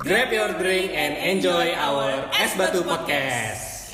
[0.00, 3.92] Grab your drink and enjoy our Es Batu Podcast.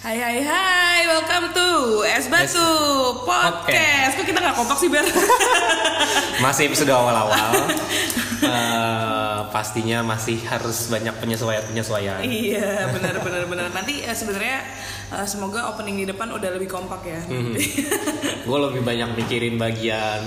[0.00, 2.64] Hai hai hai, welcome to Es Batu
[3.28, 4.16] Podcast.
[4.16, 5.04] Kok kita nggak kompak sih Ber?
[6.44, 7.52] Masih episode awal-awal.
[8.44, 12.20] Eh, pastinya masih harus banyak penyesuaian-penyesuaian.
[12.28, 13.72] iya, benar benar benar.
[13.72, 14.60] Nanti eh, sebenarnya
[15.10, 17.20] eh, semoga opening di depan udah lebih kompak ya.
[17.22, 17.52] Hmm.
[18.40, 20.20] Gue lebih banyak mikirin bagian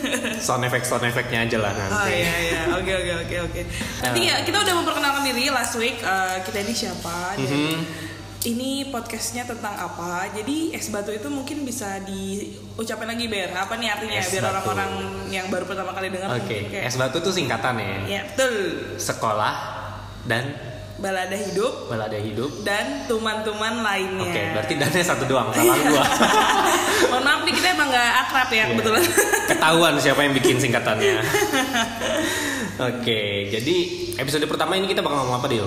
[0.46, 2.14] sound effect sound effectnya aja lah Oh nanti.
[2.16, 3.60] iya iya, oke oke oke oke.
[4.00, 5.98] Nanti ya kita udah memperkenalkan diri last week.
[5.98, 7.34] eh, kita ini siapa?
[7.34, 8.06] dan Mhm.
[8.38, 10.30] Ini podcastnya tentang apa?
[10.30, 13.50] Jadi es batu itu mungkin bisa diucapin lagi Ber.
[13.50, 14.14] Apa nih artinya?
[14.16, 14.90] Es Biar orang-orang
[15.28, 17.98] yang baru pertama kali dengar Oke, kayak- es batu tuh singkatan ya.
[18.06, 18.54] Ya betul.
[18.94, 19.54] Sekolah
[20.22, 20.54] dan
[20.98, 22.50] Balada hidup balada hidup.
[22.62, 24.18] dan tuman-tuman lainnya.
[24.24, 26.02] Oke, berarti dannya satu doang, salah gua.
[27.10, 28.64] Mohon maaf nih kita emang gak akrab ya Iya.
[28.68, 29.02] kebetulan.
[29.46, 31.22] Ketahuan siapa yang bikin singkatannya.
[32.78, 33.76] Oke, jadi
[34.16, 35.66] episode pertama ini kita bakal ngomong apa, Dil?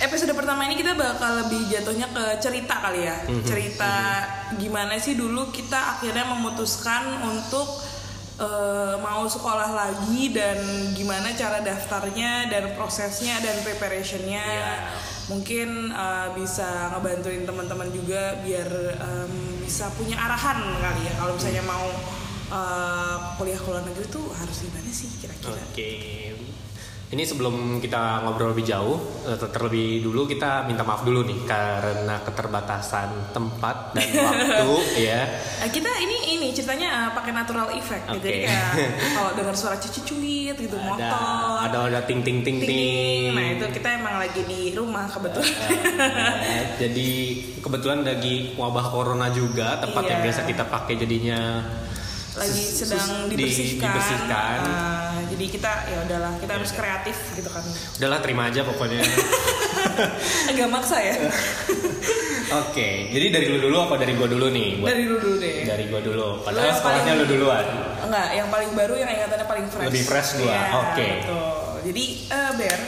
[0.00, 3.16] Episode pertama ini kita bakal lebih jatuhnya ke cerita kali ya.
[3.26, 3.44] Mhm.
[3.44, 3.92] Cerita
[4.56, 7.66] gimana sih dulu kita akhirnya memutuskan untuk
[8.40, 10.56] eh, mau sekolah lagi dan
[10.96, 14.40] gimana cara daftarnya dan prosesnya dan preparationnya.
[14.42, 14.72] Iya.
[15.28, 21.64] Mungkin eh, bisa ngebantuin teman-teman juga biar em, bisa punya arahan kali ya kalau misalnya
[21.68, 21.86] mau
[22.50, 25.60] eh, kuliah ke luar negeri tuh harus gimana sih kira-kira?
[25.70, 25.92] Oke.
[27.10, 28.94] Ini sebelum kita ngobrol lebih jauh,
[29.26, 34.70] eh, ter- terlebih dulu kita minta maaf dulu nih karena keterbatasan tempat dan waktu
[35.02, 35.26] ya.
[35.58, 38.22] Eh, kita ini ini ceritanya eh, pakai natural effect gitu.
[38.22, 38.30] Oke.
[38.30, 38.70] Jadi kayak
[39.18, 41.56] kalau dengar suara cuci-cuit gitu Ada motor.
[41.60, 43.34] ada ada ting ting ting ting.
[43.34, 45.50] Nah, itu kita emang lagi di rumah kebetulan.
[46.46, 47.10] Eh, jadi
[47.58, 50.26] kebetulan lagi wabah corona juga tempat yang Iya.
[50.30, 51.58] biasa kita pakai jadinya
[52.32, 53.82] lagi sedang dibersihkan.
[53.82, 54.58] dibersihkan.
[54.62, 57.64] Eh, jadi kita ya udahlah, kita harus kreatif gitu kan.
[57.96, 59.02] Udahlah terima aja pokoknya.
[60.50, 61.14] Agak maksa ya.
[62.60, 64.68] Oke, jadi dari lu dulu apa dari gua dulu nih?
[64.76, 65.56] Buat- Dari dulu dulu deh.
[65.64, 66.26] dari gua dulu.
[66.34, 67.66] Lu Padahal sekolahnya paling- lu duluan.
[68.00, 69.86] Enggak, yang paling baru yang ingatannya paling fresh.
[69.86, 71.08] Lebih fresh gua, Iya, oke.
[71.20, 71.74] Betul.
[71.80, 72.78] Jadi eh, Ber,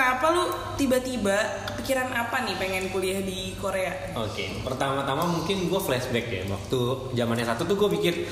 [0.00, 0.44] kenapa lu
[0.80, 1.36] tiba-tiba
[1.68, 4.16] kepikiran apa nih pengen kuliah di Korea?
[4.16, 6.80] Oke, pertama-tama mungkin gue flashback ya waktu
[7.12, 8.24] zamannya satu tuh gue pikir,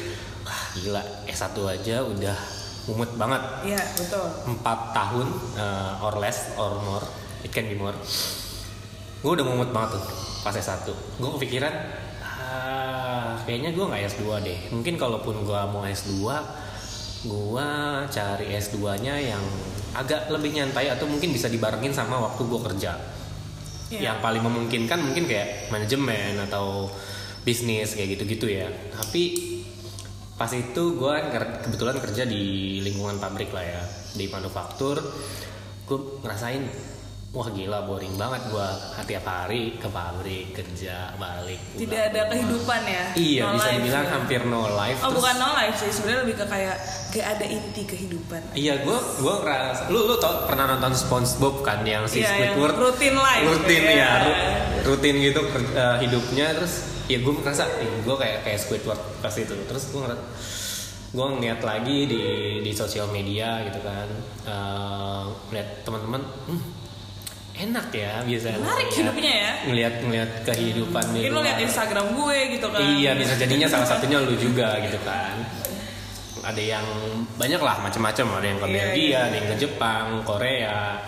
[0.49, 2.37] wah gila S1 aja udah
[2.89, 3.43] mumet banget.
[3.69, 4.27] Iya, betul.
[4.49, 5.27] 4 tahun
[5.61, 7.05] uh, or less or more,
[7.45, 7.97] it can be more.
[9.21, 10.05] Gue udah mumet banget tuh
[10.41, 10.89] pas S1.
[11.21, 11.75] Gue kepikiran,
[12.25, 14.59] ah, kayaknya gue nggak S2 deh.
[14.73, 16.17] Mungkin kalaupun gue mau S2,
[17.29, 17.69] gue
[18.09, 19.45] cari S2-nya yang
[19.97, 22.93] agak lebih nyantai atau mungkin bisa dibarengin sama waktu gue kerja.
[23.89, 24.13] Iya.
[24.13, 26.93] yang paling memungkinkan mungkin kayak manajemen atau
[27.41, 28.69] bisnis kayak gitu-gitu ya.
[28.93, 29.57] Tapi
[30.37, 31.15] pas itu gue
[31.65, 33.83] kebetulan kerja di lingkungan pabrik lah ya
[34.13, 35.01] di manufaktur.
[35.89, 36.69] Gue ngerasain
[37.29, 38.69] wah gila boring banget gue
[39.05, 41.79] tiap hari ke pabrik kerja balik pulang.
[41.79, 43.05] Tidak ada kehidupan ya.
[43.15, 44.11] iya No bisa life dibilang ya.
[44.11, 46.77] hampir no life Oh, Terus- bukan no life sih, sebenarnya lebih ke kayak
[47.11, 48.41] gak ada inti kehidupan.
[48.55, 52.57] Iya, gue gue ngerasa lu lu tau pernah nonton SpongeBob kan yang si Iya, yang
[52.57, 53.45] Squidward rutin life.
[53.47, 54.41] rutin ya ru-
[54.87, 55.41] rutin gitu
[55.75, 56.75] eh, hidupnya terus
[57.07, 57.65] ya gue ngerasa
[58.03, 60.25] gue kayak kayak Squidward pas itu terus gue ngerasa
[61.09, 62.23] gue ngeliat lagi di
[62.61, 64.09] di sosial media gitu kan
[64.45, 66.63] eh, ngeliat teman-teman hmm,
[67.59, 69.53] enak ya biasa Menarik hidupnya ya.
[69.67, 71.67] ngeliat ngeliat kehidupan Mungkin lo liat luar.
[71.67, 72.81] Instagram gue gitu kan.
[72.81, 75.35] Iya bisa jadinya salah satunya lu juga gitu kan.
[76.39, 76.87] Ada yang
[77.35, 79.19] banyak lah macam-macam ada yang ke Iya, Belgia, iya.
[79.27, 81.03] ada yang ke Jepang, Korea,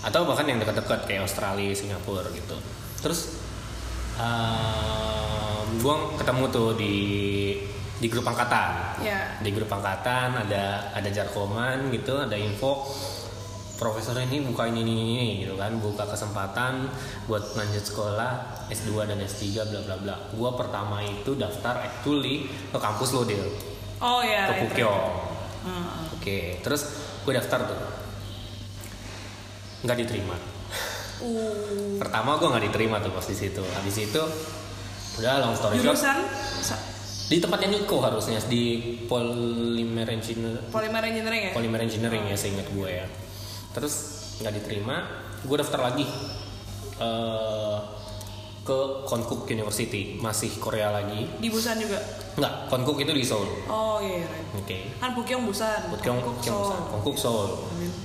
[0.00, 2.56] atau bahkan yang dekat-dekat kayak Australia, Singapura gitu.
[2.98, 3.36] Terus
[4.16, 6.94] um, gue ketemu tuh di
[8.00, 8.96] di grup angkatan.
[9.04, 9.36] Ya.
[9.38, 12.88] Di grup angkatan ada ada jarkoman gitu, ada info
[13.80, 15.72] profesor ini buka ini ini, ini gitu kan.
[15.80, 16.84] Buka kesempatan
[17.24, 18.32] buat lanjut sekolah
[18.68, 20.14] S2 dan S3 bla bla bla.
[20.36, 23.40] Gua pertama itu daftar actually ke kampus lo Del
[24.04, 24.52] Oh ke ya.
[24.52, 25.28] right, Pukyo right.
[25.60, 26.08] Hmm.
[26.16, 26.82] oke terus
[27.24, 27.80] gue daftar tuh.
[29.88, 30.36] Nggak diterima.
[31.20, 33.60] Uh, pertama gue nggak diterima tuh pas di situ.
[33.64, 34.22] Habis itu
[35.20, 36.16] udah long story jurusan?
[36.60, 36.84] Sa-
[37.30, 41.52] di tempatnya Niko harusnya di polymer engineer polymer engineering ya?
[41.54, 43.06] Polymer Engineering ya seingat gue ya
[43.70, 43.94] terus
[44.38, 44.96] nggak diterima
[45.40, 46.06] gue daftar lagi
[46.96, 47.78] eh,
[48.60, 51.96] ke Konkuk University masih Korea lagi Di Busan juga.
[52.32, 54.46] nggak Konkuk itu di Seoul Oh iya, right.
[54.54, 55.88] oke Kan Pukyong Busan.
[55.90, 56.68] Konkuk Seoul.
[56.68, 56.82] Seoul.
[56.92, 57.48] Konkuk Seoul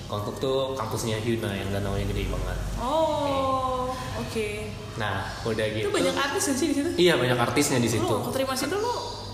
[0.07, 4.47] Konkuk tuh kampusnya Hyuna yang danaunya gede banget Oh, oke.
[4.95, 6.89] nah udah gitu Itu banyak artis sih di situ?
[6.97, 9.24] iya banyak artisnya di situ Lo keterima situ lo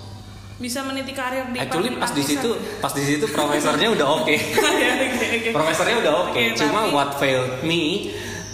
[0.62, 4.30] bisa meniti karir di Actually pas di situ pas di situ profesornya udah oke.
[4.32, 5.50] Ya, oke, oke.
[5.52, 6.32] profesornya udah oke.
[6.32, 8.14] Oke, Cuma tapi- what failed me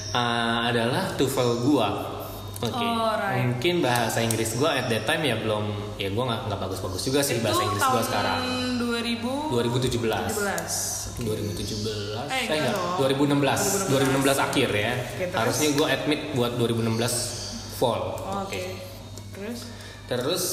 [0.09, 1.89] uh, adalah TOEFL gua.
[2.57, 2.73] Oke.
[2.73, 3.45] Oh, right.
[3.45, 7.19] Mungkin bahasa Inggris gua at that time ya belum ya gua nggak nggak bagus-bagus juga
[7.19, 8.39] sih bahasa Itu Inggris gua tahun sekarang.
[8.79, 11.21] 2017 2017.
[11.21, 12.17] 2017.
[12.23, 12.73] Eh, Eh, enggak enggak.
[12.73, 12.97] dong.
[13.37, 13.61] 2016.
[13.89, 14.93] 2016 akhir ya.
[15.19, 15.35] terus?
[15.35, 17.13] Harusnya gua admit buat 2016
[17.75, 18.01] fall.
[18.41, 18.73] Oke
[19.29, 19.59] terus
[20.07, 20.43] Terus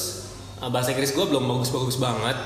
[0.56, 2.36] uh, bahasa Inggris gue belum bagus-bagus banget.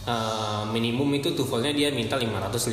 [0.00, 2.72] Uh, minimum itu TOEFL-nya dia minta 550.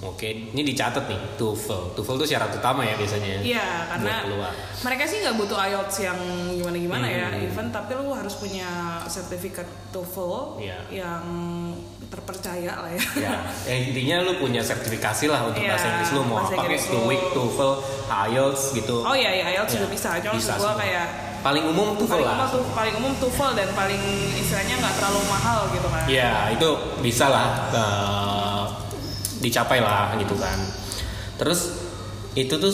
[0.00, 1.92] Oke, ini dicatat nih TOEFL.
[1.92, 3.44] TOEFL itu syarat utama ya biasanya.
[3.44, 4.52] Iya, karena keluar.
[4.80, 6.18] mereka sih nggak butuh IELTS yang
[6.50, 7.44] gimana-gimana ya, Hmm.
[7.44, 8.64] even tapi lu harus punya
[9.04, 10.78] sertifikat TOEFL Iya.
[11.04, 11.22] yang
[12.08, 13.02] terpercaya lah ya.
[13.20, 13.32] Ya,
[13.68, 16.48] ya, intinya lu punya sertifikasi lah untuk Iya, bahasa Inggris lu mau lu.
[16.88, 17.72] TOEIC, TOEFL,
[18.08, 18.96] IELTS gitu.
[19.04, 20.80] Oh iya, iya IELTS Ya, juga bisa, cuma bisa gua semua.
[20.80, 21.06] kayak
[21.48, 22.36] paling umum TOEFL paling lah.
[22.36, 24.02] umum tuh paling umum TOEFL dan paling
[24.36, 26.04] istilahnya nggak terlalu mahal gitu kan.
[26.06, 26.68] Ya itu
[27.00, 28.62] bisa lah eh,
[29.40, 30.60] dicapai lah gitu kan.
[31.36, 31.60] Terus
[32.34, 32.72] itu tuh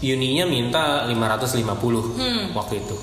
[0.00, 1.64] uninya minta 550
[2.14, 2.52] Hmm.
[2.52, 2.96] waktu itu.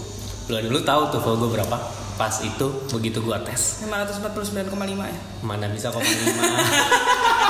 [0.46, 1.78] Lu dulu tahu tuh gue berapa?
[2.16, 2.64] Pas itu
[2.96, 4.72] begitu gua tes 549,5
[5.04, 5.20] ya.
[5.44, 6.16] mana bisa koma 5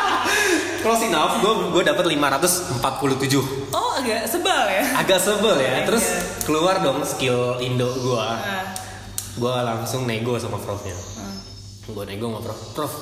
[0.80, 4.84] Close enough, gue gue dapat 547 Oh agak sebel ya.
[4.96, 5.84] Agak sebel ya, Iya.
[5.84, 6.06] terus
[6.44, 8.38] keluar dong skill Indo gua.
[8.38, 8.66] Nah,
[9.36, 10.94] Gua langsung nego sama profnya.
[10.94, 11.36] Nah.
[11.86, 12.60] gue nego sama prof.
[12.72, 12.94] Prof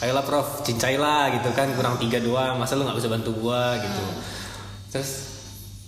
[0.00, 1.70] ayolah prof cincailah gitu kan.
[1.72, 3.74] Kurang tiga doang masa lu nggak bisa bantu gua?
[3.76, 4.02] gitu.
[4.90, 5.10] Terus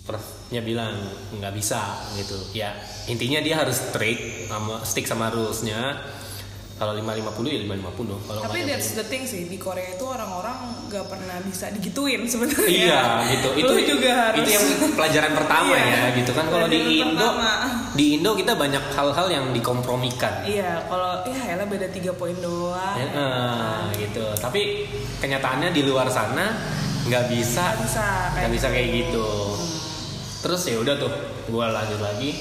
[0.02, 0.94] profnya bilang
[1.34, 1.80] nggak bisa
[2.14, 2.38] gitu.
[2.52, 2.72] Ya
[3.04, 5.98] intinya dia harus straight sama stick sama rulesnya
[6.74, 11.04] kalau 550 ya 550 kalau Tapi that's the thing sih di Korea itu orang-orang nggak
[11.06, 12.66] pernah bisa digituin sebenarnya.
[12.66, 13.48] Iya gitu.
[13.56, 14.38] Itu Lu juga harus.
[14.40, 15.84] itu yang pelajaran pertama Iya.
[15.86, 17.50] ya gitu kan kalau di Indo pertama.
[17.92, 20.42] di Indo kita banyak hal-hal yang dikompromikan.
[20.42, 22.94] Iya, kalau ya elah beda tiga poin doang.
[22.94, 24.24] Ya, eh, gitu.
[24.36, 26.50] Tapi kenyataannya di luar sana
[27.02, 29.28] nggak bisa Nggak bisa nggak bisa kayak gitu.
[30.40, 31.12] Terus ya udah tuh,
[31.46, 32.34] gue lanjut lagi.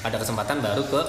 [0.00, 1.00] Ada kesempatan baru ke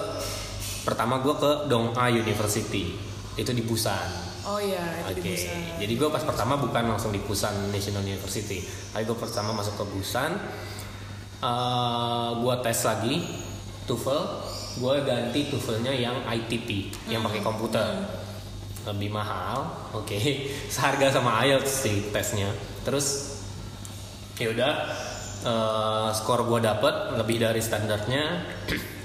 [0.88, 2.96] pertama gue ke Dong-A University.
[3.36, 4.08] Itu di Busan.
[4.48, 5.60] Oh iya, itu Oke, di Busan.
[5.84, 8.64] jadi gue pas pertama bukan langsung di Busan National University.
[8.96, 10.40] Tapi gue pertama masuk ke Busan,
[11.44, 13.16] eh gue tes lagi
[13.84, 14.24] TOEFL,
[14.80, 17.92] gue ganti TOEFL-nya yang ITP, yang pakai komputer.
[18.88, 20.16] Lebih mahal, oke,
[20.74, 22.48] seharga sama IELTS sih tesnya.
[22.88, 23.36] Terus
[24.40, 24.74] ya udah,
[25.44, 28.24] eh, skor gue dapet lebih dari standarnya.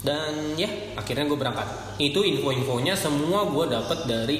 [0.00, 1.68] Dan ya, akhirnya gue berangkat.
[2.00, 4.36] Itu info-infonya semua gue dapet dari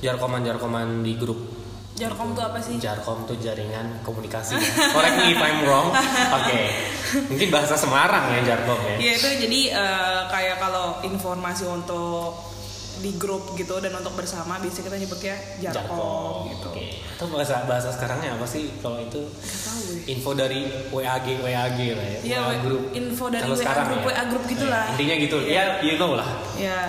[0.00, 1.60] jarkoman-jarkoman di grup
[2.00, 2.80] Jarkom tuh apa sih?
[2.80, 4.56] Jarkom tuh jaringan komunikasi.
[4.56, 4.64] ya.
[4.96, 5.92] Correct me if I'm wrong.
[6.40, 6.60] Oke.
[7.28, 8.96] Mungkin bahasa Semarang ya Jarkom ya.
[8.96, 12.40] Iya itu jadi eh, kayak kalau informasi untuk
[13.00, 16.68] di grup gitu dan untuk bersama biasanya kita nyebutnya Jarkom, gitu.
[16.68, 16.84] Oke.
[17.00, 22.18] Itu bahasa bahasa sekarangnya apa sih kalau itu tahu info dari WAG WAG lah ya.
[22.20, 24.06] Iya, WA W- info dari Kalau WA sekarang group, ya.
[24.06, 24.84] WA group gitu Iya, lah.
[24.90, 25.36] Intinya gitu.
[25.40, 25.52] Iya.
[25.52, 26.28] Ya, you know lah.
[26.54, 26.80] Ya.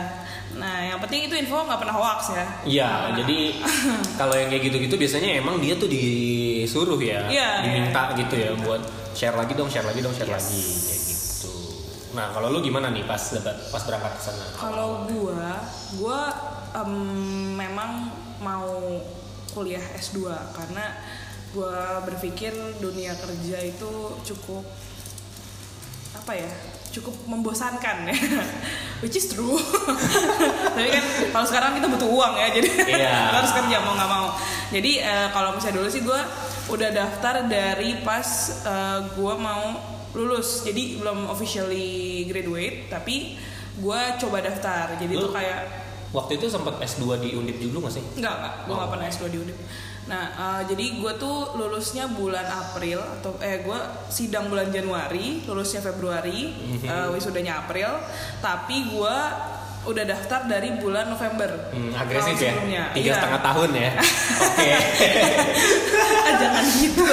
[0.52, 2.46] Nah, yang penting itu info nggak pernah hoax ya.
[2.62, 3.38] Iya, Nah, jadi
[4.20, 8.84] kalau yang kayak gitu-gitu biasanya emang dia tuh disuruh ya, Iya, diminta gitu ya buat
[9.12, 10.44] share lagi dong, share lagi dong, share Yes.
[10.44, 11.11] lagi kayak gitu.
[12.12, 13.20] Nah, kalau lu gimana nih pas
[13.72, 14.46] pas berangkat ke sana?
[14.60, 15.64] Kalau gua,
[15.96, 16.22] gua
[16.84, 16.94] em,
[17.56, 18.12] memang
[18.44, 19.00] mau
[19.56, 20.96] kuliah S2 karena
[21.56, 23.92] gua berpikir dunia kerja itu
[24.28, 24.64] cukup
[26.12, 26.52] apa ya?
[26.92, 28.16] cukup membosankan ya.
[29.02, 29.56] Which is true.
[30.76, 33.08] Tapi kan kalau sekarang kita butuh uang ya, jadi kita
[33.40, 34.28] harus kerja mau nggak mau.
[34.70, 36.22] Jadi eh, kalau misalnya dulu sih gua
[36.70, 38.28] udah daftar dari pas
[38.68, 40.62] eh, gua mau lulus.
[40.62, 41.90] Jadi belum officially
[42.26, 43.36] graduate, tapi
[43.78, 44.96] gua coba daftar.
[44.96, 45.62] Jadi Lu- tuh kayak
[46.12, 48.04] Waktu itu sempat S2 di Undip dulu gak sih?
[48.20, 48.54] Enggak, enggak.
[48.68, 48.84] Gue Oh.
[48.84, 49.56] pernah S2 di UNIP.
[50.02, 53.80] Nah, eh, jadi gue tuh lulusnya bulan April atau eh gue
[54.12, 56.52] sidang bulan Januari, lulusnya Februari,
[56.84, 57.96] eh, wisudanya April.
[58.44, 59.18] Tapi gue
[59.84, 61.50] udah daftar dari bulan November.
[61.70, 62.54] Hmm, agresif ya?
[62.92, 63.14] Tiga Iya.
[63.18, 63.90] setengah tahun ya?
[64.46, 64.70] Oke.
[66.22, 67.06] Ah, Jangan gitu.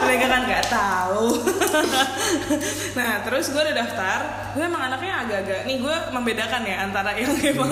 [0.00, 1.26] Mereka kan nggak tahu.
[2.98, 4.18] nah, terus gue udah daftar.
[4.52, 5.60] Gue emang anaknya agak-agak.
[5.64, 7.70] Nih gue membedakan ya antara yang emang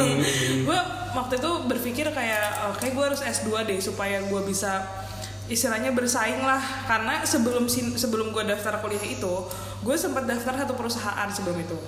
[0.62, 0.78] gue
[1.12, 4.84] waktu itu berpikir kayak oke gue harus S2 deh supaya gue bisa
[5.46, 9.34] istilahnya bersaing lah karena sebelum sin- sebelum gue daftar kuliah itu
[9.80, 11.78] gue sempat daftar satu perusahaan sebelum itu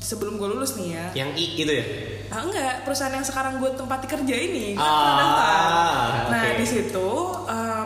[0.00, 1.84] sebelum gue lulus nih ya Yang I itu ya?
[2.30, 6.30] ah, enggak perusahaan yang sekarang gue tempati kerja ini gue Ah, daftar.
[6.30, 6.56] nah oke.
[6.56, 7.08] di situ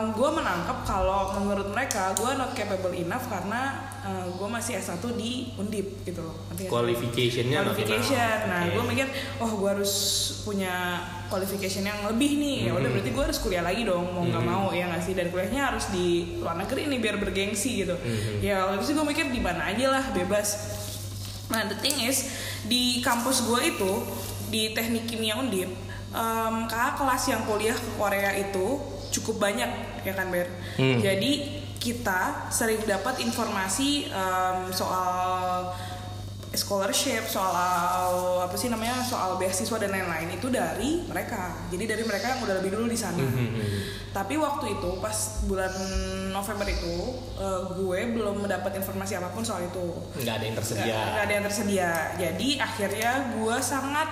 [0.07, 3.91] gue menangkap kalau menurut mereka gue not capable enough karena
[4.31, 6.37] gue masih S1 di Undip gitu loh?
[6.69, 8.37] Qualificationnya qualification.
[8.45, 8.71] Nah, Oke.
[8.71, 9.07] gue mikir,
[9.39, 9.93] oh gue harus
[10.41, 12.57] punya qualification yang lebih nih.
[12.65, 12.93] Ya udah Hmm.
[12.93, 14.51] berarti gue harus kuliah lagi dong, mau nggak Hmm.
[14.53, 15.13] mau ya nggak sih.
[15.13, 16.05] Dan kuliahnya harus di
[16.37, 17.97] luar negeri nih biar bergengsi gitu.
[17.97, 18.39] Hmm.
[18.39, 20.47] Ya waktu itu gue mikir di mana aja lah bebas.
[21.49, 22.33] Nah, the thing is
[22.65, 23.91] di kampus gue itu
[24.49, 25.69] di teknik kimia undip,
[26.13, 28.81] em, kakak kelas yang kuliah ke Korea itu
[29.13, 29.69] cukup banyak
[30.01, 30.49] ya kan Ber.
[30.77, 30.99] Hmm.
[31.01, 35.69] Jadi kita sering dapat informasi em, soal
[36.55, 42.25] scholarship soal apa sih namanya soal beasiswa dan lain-lain itu dari mereka jadi dari mereka
[42.29, 44.11] yang udah lebih dulu di sana Mhm.
[44.11, 45.71] tapi waktu itu pas bulan
[46.29, 46.95] November itu
[47.35, 49.85] eh, gue belum mendapat informasi apa pun soal itu
[50.15, 50.95] Nggak ada yang Nggak- tersedia.
[51.05, 54.09] nggak ada yang tersedia jadi akhirnya gue sangat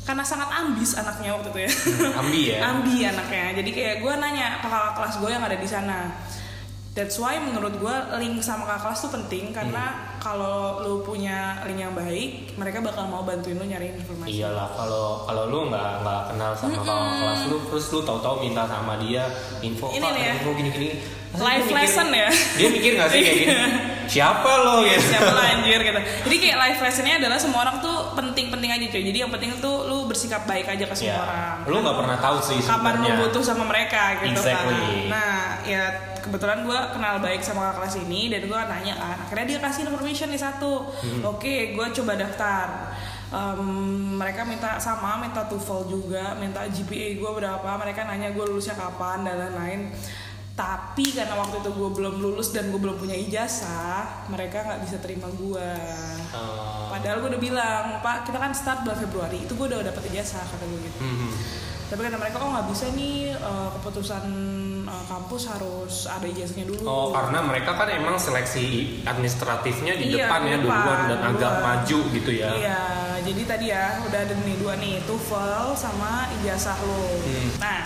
[0.00, 1.70] karena sangat ambis anaknya waktu itu ya
[2.16, 2.58] Ambi ya?
[2.70, 5.98] ambi anaknya jadi kayak gue nanya kakak kelas gue yang ada di sana
[6.90, 10.09] That's why menurut gue link sama kakak kelas tuh penting karena Hmm.
[10.20, 14.28] Kalau lu punya link yang baik, mereka bakal mau bantuin lu nyari informasi.
[14.30, 18.62] Iyalah kalau kalau lu nggak nggak kenal sama kakak kelas lu terus lu tahu-tahu minta
[18.64, 19.24] sama dia
[19.60, 20.32] info Ini Pak, nih ya.
[20.36, 20.88] info gini-gini.
[21.32, 22.28] Life dia mikir- lesson ya.
[22.54, 23.54] Dia mikir nggak sih kayak gini?
[24.10, 24.98] Siapa lo gitu?
[25.06, 26.00] Siapa lah anjir gitu.
[26.26, 29.02] Jadi kayak life lessonnya adalah semua orang tuh penting-penting aja cuy.
[29.06, 31.56] Jadi yang penting tuh lu bersikap baik aja ke semua Ya, orang.
[31.70, 34.74] lu nggak pernah tahu sih Kapan lu butuh sama mereka gitu Exactly.
[34.74, 35.08] kan.
[35.08, 35.82] Nah, ya
[36.20, 39.16] kebetulan gue kenal baik sama kakak kelas ini dan gue nanya kan.
[39.24, 40.90] Akhirnya dia kasih information nih satu.
[40.90, 41.22] Hmm.
[41.24, 42.66] Oke, gue coba daftar.
[43.30, 43.62] Em,
[44.18, 47.70] mereka minta sama, minta TOEFL juga, minta GPA gue berapa.
[47.78, 49.80] Mereka nanya gue lulusnya kapan dan lain-lain.
[50.60, 54.96] Tapi karena waktu itu gue belum lulus dan gue belum punya ijazah, mereka nggak bisa
[55.00, 55.68] terima gue.
[56.28, 60.02] Eh, Padahal gue udah bilang, Pak, kita kan start bulan Februari, itu gue udah dapet
[60.08, 60.98] ijazah kata gue gitu.
[61.00, 61.30] mhm.
[61.88, 64.24] Tapi kata mereka, oh nggak bisa nih eh, keputusan
[64.84, 66.84] eh, kampus harus ada ijazahnya dulu.
[66.84, 68.66] Oh karena mereka kan emang seleksi
[69.02, 71.64] administratifnya di Iya, depan ya depan, duluan dan agak duluan.
[71.64, 72.48] maju gitu ya.
[72.52, 72.80] Iya,
[73.24, 77.00] jadi tadi ya udah ada nih dua nih, TOEFL sama ijazah lo.
[77.18, 77.48] Hmm.
[77.58, 77.80] Nah,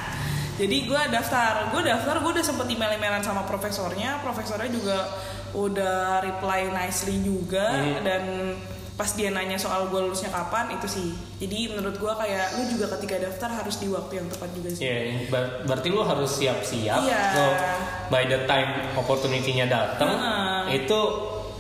[0.55, 4.99] jadi gue daftar, gue daftar, gue udah sempet email-emailan sama profesornya, profesornya juga
[5.53, 8.03] udah reply nicely juga Hmm.
[8.03, 8.23] dan
[8.95, 11.11] pas dia nanya soal gue lulusnya kapan itu sih.
[11.37, 14.83] Jadi menurut gue kayak lu juga ketika daftar harus di waktu yang tepat juga sih.
[14.83, 14.95] Iya,
[15.27, 17.03] ber- berarti lu harus siap-siap.
[17.03, 17.23] Iya.
[17.35, 17.43] So,
[18.07, 20.79] by the time opportunity-nya datang, Heeh.
[20.79, 21.01] itu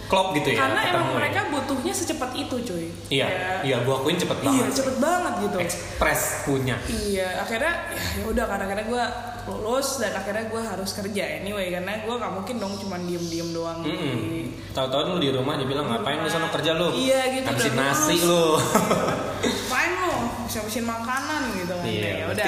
[0.04, 0.58] klop gitu ya.
[0.60, 1.14] Karena emang ya.
[1.16, 2.86] mereka butuhnya secepat itu, cuy.
[3.08, 3.26] Iya,
[3.60, 4.72] iya, gua akuin cepet Iya, banget.
[4.74, 5.56] cepet banget gitu.
[5.58, 6.76] Express punya.
[6.84, 9.04] Iya, akhirnya ya ya udah karena akhirnya gue
[9.44, 13.80] lulus dan akhirnya gue harus kerja anyway karena gue nggak mungkin dong cuma diem-diem doang.
[13.80, 14.16] Mm-mm.
[14.22, 16.88] di- Tahu-tahu lu di rumah dibilang ngapain lu sono kerja lu?
[16.90, 18.56] Iya, gitu, Habisin nasi lu.
[18.56, 21.84] Lo, bisa habisin makanan gitu kan.
[21.84, 22.46] Iya, ya udah.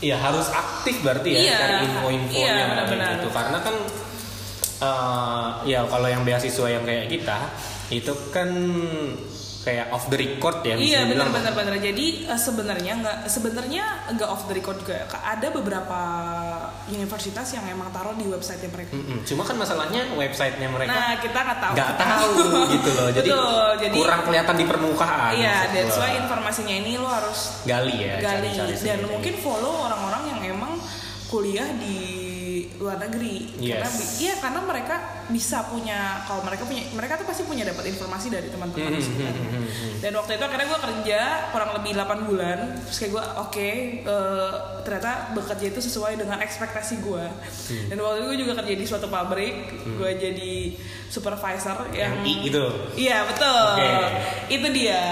[0.00, 3.10] Iya harus aktif berarti ya Iya, cari info-infonya iya, benar-benar.
[3.16, 3.28] gitu.
[3.30, 3.74] Karena kan
[4.80, 7.38] eh, ya kalau yang beasiswa yang kayak kita
[7.90, 8.48] itu kan
[9.60, 11.76] kayak off the record ya Iya benar benar benar.
[11.76, 13.84] Jadi eh, sebenarnya nggak sebenarnya
[14.16, 15.04] nggak off the record juga.
[15.20, 16.00] Ada beberapa
[16.88, 18.96] universitas yang emang taruh di website mereka.
[18.96, 19.20] Mm-mm.
[19.28, 21.72] Cuma kan masalahnya websitenya mereka Nah kita nggak tahu.
[21.76, 22.32] nggak tahu
[22.74, 23.08] gitu loh.
[23.12, 25.32] Jadi, Betul, jadi kurang kelihatan di permukaan.
[25.36, 28.16] Iya, that's why informasinya ini lo harus gali ya.
[28.16, 29.04] gali dan sendiri.
[29.12, 30.72] mungkin follow orang-orang yang emang
[31.28, 32.19] kuliah di
[32.80, 33.84] luar negeri Yes.
[33.84, 34.96] karena iya karena mereka
[35.28, 39.48] bisa punya kalau mereka punya mereka tuh pasti punya dapat informasi dari teman-teman sekitarnya.
[39.52, 43.68] hmm, dan waktu itu akhirnya gue kerja kurang lebih 8 bulan terus kayak gue oke
[44.00, 47.24] eh, ternyata bekerja itu sesuai dengan ekspektasi gue
[47.68, 47.86] Hmm.
[47.86, 50.54] dan waktu itu gue juga kerja di suatu pabrik gue jadi
[51.06, 52.64] supervisor yang, I gitu.
[52.96, 53.92] iya betul Oke.
[54.48, 55.04] itu dia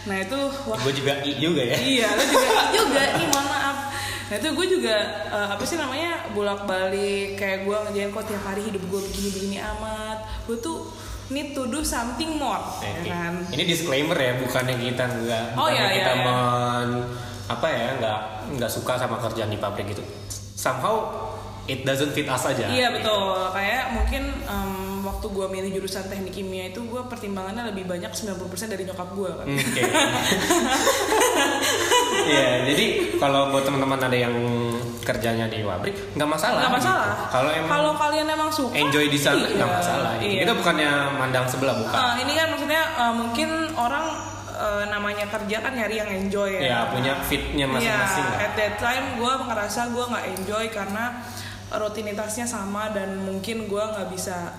[0.00, 1.76] nah itu wah Gue juga i juga ya.
[1.76, 3.69] iya lo juga juga nih mohon maaf
[4.30, 4.96] nah itu gue juga
[5.26, 9.28] eh, apa sih namanya bolak balik kayak gue ngerjain kok tiap hari hidup gue begini
[9.28, 10.86] begini amat gue tuh
[11.28, 13.06] need to do something more ya Oke.
[13.06, 16.22] kan Ini disclaimer ya, bukannya kita nggak, Oh, bukannya iya, kita iya.
[16.24, 17.06] men-
[17.46, 18.18] apa ya, nggak
[18.52, 20.02] nggak suka sama kerjaan di pabrik gitu.
[20.52, 21.29] Somehow
[21.70, 22.66] it doesn't fit us aja.
[22.66, 27.86] iya betul kayak mungkin em, waktu gue milih jurusan teknik kimia itu gue pertimbangannya lebih
[27.86, 28.36] banyak 90%
[28.68, 29.82] dari nyokap gue kan Hmm, Oke.
[32.20, 32.84] Iya, jadi
[33.16, 34.34] kalau buat teman-teman ada yang
[35.00, 36.60] kerjanya di pabrik nggak masalah.
[36.62, 37.26] nggak masalah gitu.
[37.32, 40.12] Kalau emang kalau kalian emang suka enjoy di sana iya, nggak masalah.
[40.20, 40.40] iya.
[40.44, 41.96] Kita bukannya mandang sebelah bukan.
[41.96, 44.04] Eh, ini kan maksudnya eh, mungkin orang
[44.52, 46.60] eh, namanya kerja kan nyari yang enjoy ya.
[46.60, 48.26] ya punya fitnya masing-masing.
[48.26, 48.46] Iya, lah.
[48.46, 51.04] at that time gue ngerasa gue nggak enjoy karena
[51.72, 54.50] rutinitasnya sama dan mungkin gue nggak bisa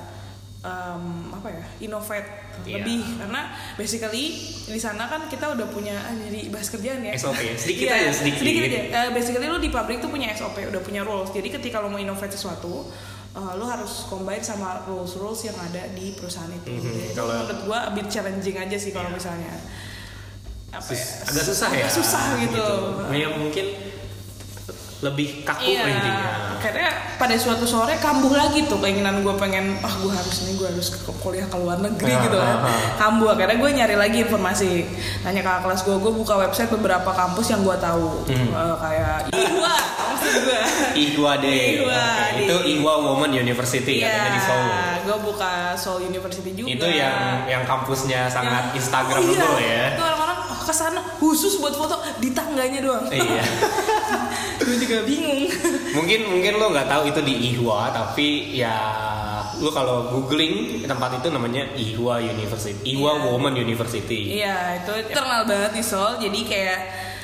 [0.62, 2.84] um, apa ya innovate Iya.
[2.84, 3.02] lebih.
[3.18, 4.36] Karena basically
[4.68, 7.16] di sana kan kita udah punya ah, jadi bahas kerjaan ya.
[7.16, 8.44] SOP ya, sedikit Iya, aja, sedikit.
[8.44, 11.32] aja Eh, basically lu di pabrik tuh punya SOP udah punya rules.
[11.32, 12.92] Jadi ketika lo mau innovate sesuatu
[13.32, 16.70] eh, lo harus combine sama rules rules yang ada di perusahaan itu.
[16.70, 19.16] Mhm, Jadi itu kalau- menurut gua a bit challenging aja sih kalau Iya.
[19.16, 19.54] misalnya.
[20.70, 21.88] Apa Sus- ya, agak susah ya?
[21.90, 22.66] Susah gitu,
[23.12, 23.66] ya mungkin
[25.02, 29.90] lebih kaku Iya, intinya akhirnya pada suatu sore kambuh lagi tuh keinginan gue pengen, ah
[29.92, 32.56] gue harus nih gue harus ke kuliah ke luar negeri Ah, gitu kan.
[32.56, 32.82] ah, ah.
[32.96, 34.86] Kambuh, akhirnya gue nyari lagi informasi.
[35.22, 38.50] Nanya kakak kelas gue, gue buka website beberapa kampus yang gue tahu, Hmm.
[38.52, 39.74] Eh, kayak Ihwa,
[40.06, 40.62] maksud gue.
[40.94, 41.66] Ihwa Oke, Day.
[42.38, 44.70] itu Ihwa Women University Iya, adanya di Seoul
[45.02, 46.70] gue buka Seoul University juga.
[46.70, 49.74] itu yang yang kampusnya sangat Yang- Instagramable oh, iya.
[49.74, 53.10] ya Itu orang-orang oh, ke sana khusus buat foto di tangganya doang.
[53.10, 53.42] iya
[54.72, 55.52] gue juga bingung.
[55.98, 58.76] mungkin mungkin lo nggak tahu itu di Ihwa tapi ya
[59.58, 63.24] lo kalau googling tempat itu namanya Ihwa University Ihwa Iya.
[63.28, 66.18] Women University Iya, itu terkenal banget di Seoul.
[66.18, 66.80] Jadi kayak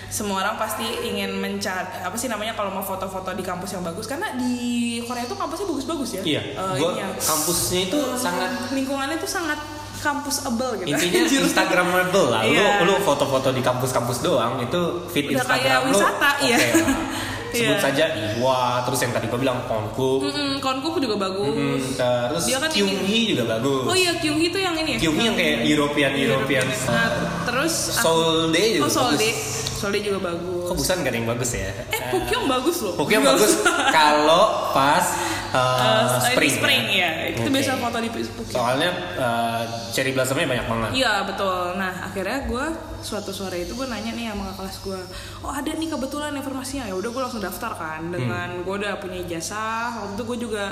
[0.08, 4.06] semua orang pasti ingin mencari apa sih namanya kalau mau foto-foto di kampus yang bagus
[4.06, 4.56] karena di
[5.02, 6.22] Korea itu kampusnya bagus-bagus ya.
[6.26, 6.42] iya
[6.74, 7.12] gua ininya.
[7.18, 9.60] kampusnya itu Eh, sangat lingkungannya itu sangat
[9.98, 10.96] kampus able gitu.
[10.96, 11.28] intinya.
[11.44, 12.88] Instagramable lah Iya.
[12.88, 16.56] lu lu foto-foto di kampus-kampus doang itu feed Udah Instagram kayak lu wisata, oke iya.
[16.56, 17.00] lah.
[17.50, 17.80] sebut Iya.
[17.80, 21.54] saja Ihwa terus yang tadi gua bilang Konku Mm-mm, Konku juga bagus.
[21.54, 25.00] Mm, terus Dia kan Kyunghee juga bagus Oh iya, Kyunghee itu yang ini ya.
[25.00, 27.10] Kyunghee yang kayak European European Nah,
[27.44, 29.38] terus Seoul Day juga Oh, bagus
[29.78, 30.64] Seoulde juga bagus.
[30.66, 32.94] kok Busan gak ada yang bagus ya Eh, Pukyong bagus loh.
[32.96, 33.52] Pokoknya bagus
[33.98, 35.06] kalau pas
[35.50, 36.52] uh, Eh, spring.
[36.52, 37.12] spring ya.
[37.30, 37.54] Itu Oke.
[37.54, 38.52] biasa foto di Pukyong.
[38.52, 40.90] Soalnya uh, cherry blossomnya banyak banget.
[40.98, 41.76] Iya betul.
[41.76, 42.66] Nah akhirnya gue
[43.00, 45.00] suatu sore itu gue nanya nih sama kelas gue,
[45.40, 49.22] oh ada nih kebetulan informasinya ya udah gue langsung daftar kan dengan gue udah punya
[49.22, 50.02] ijazah.
[50.02, 50.66] Waktu itu gue juga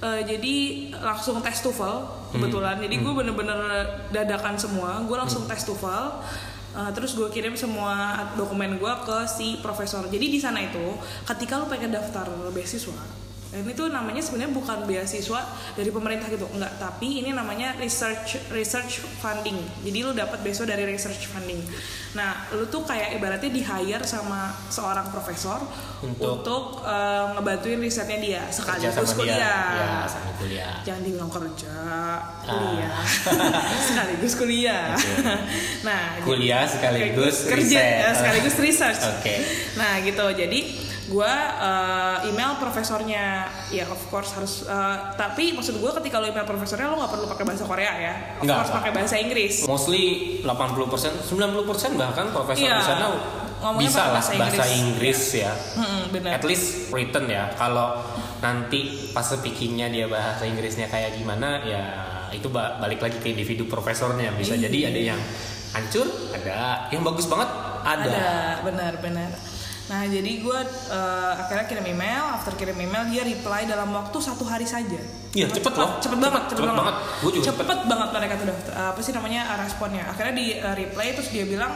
[0.00, 0.54] eh, jadi
[0.98, 1.96] langsung tes TOEFL
[2.32, 2.76] kebetulan.
[2.78, 3.58] Jadi gue bener-bener
[4.10, 5.00] dadakan semua.
[5.02, 6.04] Gue langsung tes TOEFL.
[6.74, 7.94] eh, terus gue kirim semua
[8.34, 10.10] dokumen gue ke si profesor.
[10.10, 12.98] Jadi di sana itu ketika lu pengen daftar beasiswa,
[13.56, 15.40] ini tuh namanya sebenarnya bukan beasiswa
[15.72, 16.74] dari pemerintah gitu, enggak.
[16.76, 19.54] Tapi ini namanya research research funding.
[19.80, 21.62] Jadi lu dapat beasiswa dari research funding.
[22.12, 25.58] Nah, lu tuh kayak ibaratnya di hire sama seorang profesor
[26.00, 29.34] Untuk- untuk, eh, ngebantuin risetnya dia Kerja sekaligus sama dia.
[29.34, 29.66] kuliah.
[29.72, 30.74] Ya, sama kuliah.
[30.80, 32.20] Jangan dibilang kerja, Ah.
[32.44, 32.94] kuliah,
[33.86, 34.86] sekaligus kuliah.
[34.94, 35.34] Oke.
[35.82, 38.14] nah, Kuliah sekaligus kerja riset.
[38.14, 39.00] sekaligus research.
[39.12, 39.34] Oke.
[39.74, 40.60] Nah gitu, jadi
[41.06, 41.32] gue
[42.24, 44.64] email profesornya, ya of course harus.
[44.64, 48.14] eh, tapi maksud gue ketika lo email profesornya lo nggak perlu pakai bahasa Korea ya,
[48.34, 48.78] of Nggak, course nggak.
[48.78, 49.54] pakai bahasa Inggris.
[49.64, 50.02] Mostly
[50.40, 52.78] 80%, 90% bahkan profesor Iya.
[52.78, 53.06] di sana
[53.56, 54.78] Ngomongnya bisa pakai lah bahasa bahasa Inggris.
[54.78, 55.52] Inggris ya.
[55.74, 56.30] Hmm, benar.
[56.32, 57.48] At least written ya.
[57.54, 58.00] Kalau
[58.38, 61.82] nanti pas speakingnya dia bahasa Inggrisnya kayak gimana ya
[62.30, 64.32] itu ba- balik lagi ke individu profesornya.
[64.32, 64.68] Bisa Iya.
[64.68, 65.20] jadi ada yang
[65.72, 67.48] hancur, ada yang bagus banget,
[67.82, 68.04] ada.
[68.04, 68.28] Ada,
[68.62, 69.30] benar-benar.
[69.84, 74.42] Nah jadi gue eh, akhirnya kirim email, after kirim email dia reply dalam waktu satu
[74.42, 74.96] hari saja.
[75.34, 75.98] Iya, cepet loh.
[75.98, 76.78] cepet banget, cepet, Cepet banget.
[76.80, 76.96] banget.
[77.18, 77.64] Gua juga cepet.
[77.66, 78.72] cepet banget mereka tuh daftar.
[78.86, 80.04] apa sih namanya eh, responnya.
[80.06, 81.72] Akhirnya di eh, reply terus dia bilang,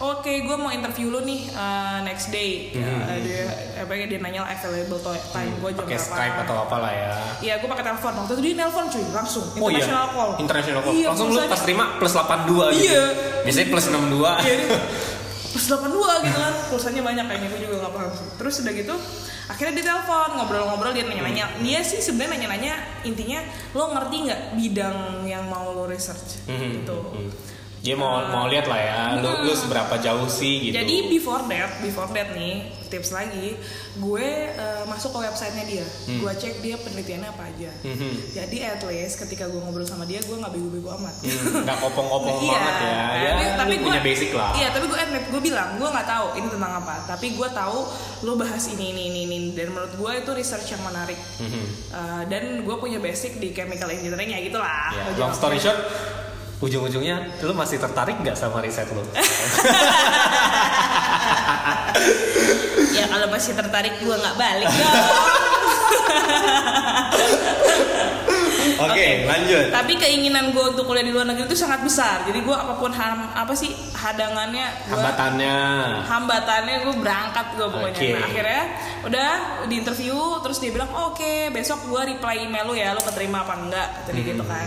[0.00, 2.72] oke gue mau interview lu nih eh, next day.
[2.72, 2.98] Mhm.
[3.04, 3.42] Eh, dia
[3.78, 6.02] apa ya, dia nanya available to- time gue jam berapa.
[6.02, 7.12] Skype atau apalah ya.
[7.38, 8.12] Iya gue pakai telepon.
[8.16, 10.30] Waktu itu dia nelpon cuy langsung Oh iya, international call.
[10.40, 10.92] International call.
[10.92, 12.26] Iya, Langsung lu pas terima plus 82
[12.72, 12.90] gitu.
[12.90, 13.04] Iya.
[13.44, 14.02] Biasanya plus 62.
[14.40, 14.78] Iya, dia
[15.52, 16.54] plus 82 gitu kan.
[16.72, 18.26] Pulsanya banyak kayaknya gue juga gak paham sih.
[18.40, 18.96] Terus udah gitu
[19.42, 21.46] akhirnya dia telepon ngobrol-ngobrol dia nanya-nanya.
[21.60, 23.44] Dia sih sebenarnya nanya-nanya intinya
[23.76, 26.46] lo ngerti nggak bidang yang mau lo research?
[26.48, 26.98] Mhm, gitu.
[27.12, 27.30] mhm.
[27.82, 30.74] Dia mau mau lihat lah ya, lu, lu seberapa jauh sih gitu.
[30.76, 33.58] jadi before that before that nih tips lagi
[33.96, 36.20] gue eh, masuk ke websitenya dia Hmm.
[36.20, 38.12] gue cek dia penelitiannya apa aja Mhm.
[38.32, 42.36] jadi at least ketika gue ngobrol sama dia gue nggak bego-bego amat Hmm, nggak kopong-kopong
[42.38, 42.92] Iya, banget ya.
[42.92, 44.50] Ya, tapi, lu punya gua- basic lah.
[44.52, 46.94] Iya, tapi gue admit, gue bilang gue nggak tahu ini tentang apa.
[47.08, 47.78] Tapi gue tahu
[48.22, 51.18] lo bahas ini ini ini ini dan menurut gue itu research yang menarik.
[51.40, 51.64] Mhm.
[51.88, 54.92] Uh, dan gue punya basic di chemical engineering ya gitulah.
[54.92, 55.80] Ya, Gua long story short,
[56.62, 59.02] ujung-ujungnya lu masih tertarik nggak sama riset lu?
[62.92, 64.92] Ya kalau masih tertarik gue nggak balik dong.
[68.82, 69.70] Oke, lanjut.
[69.70, 72.26] Tapi keinginan gue untuk kuliah di luar negeri itu sangat besar.
[72.26, 75.56] Jadi gue apa pun ham, apa sih hadangannya, gua, Hambatannya.
[76.02, 77.94] hambatannya gue berangkat gue pokoknya.
[77.94, 78.08] Oke.
[78.10, 78.62] Nah, akhirnya
[79.02, 79.30] udah
[79.66, 83.54] di interview terus dia bilang oke besok gue reply email lu ya lu keterima apa
[83.56, 84.66] enggak tadi Hmm, gitu kan.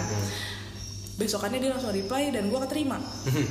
[1.16, 3.00] Besokannya dia langsung reply dan gue keterima.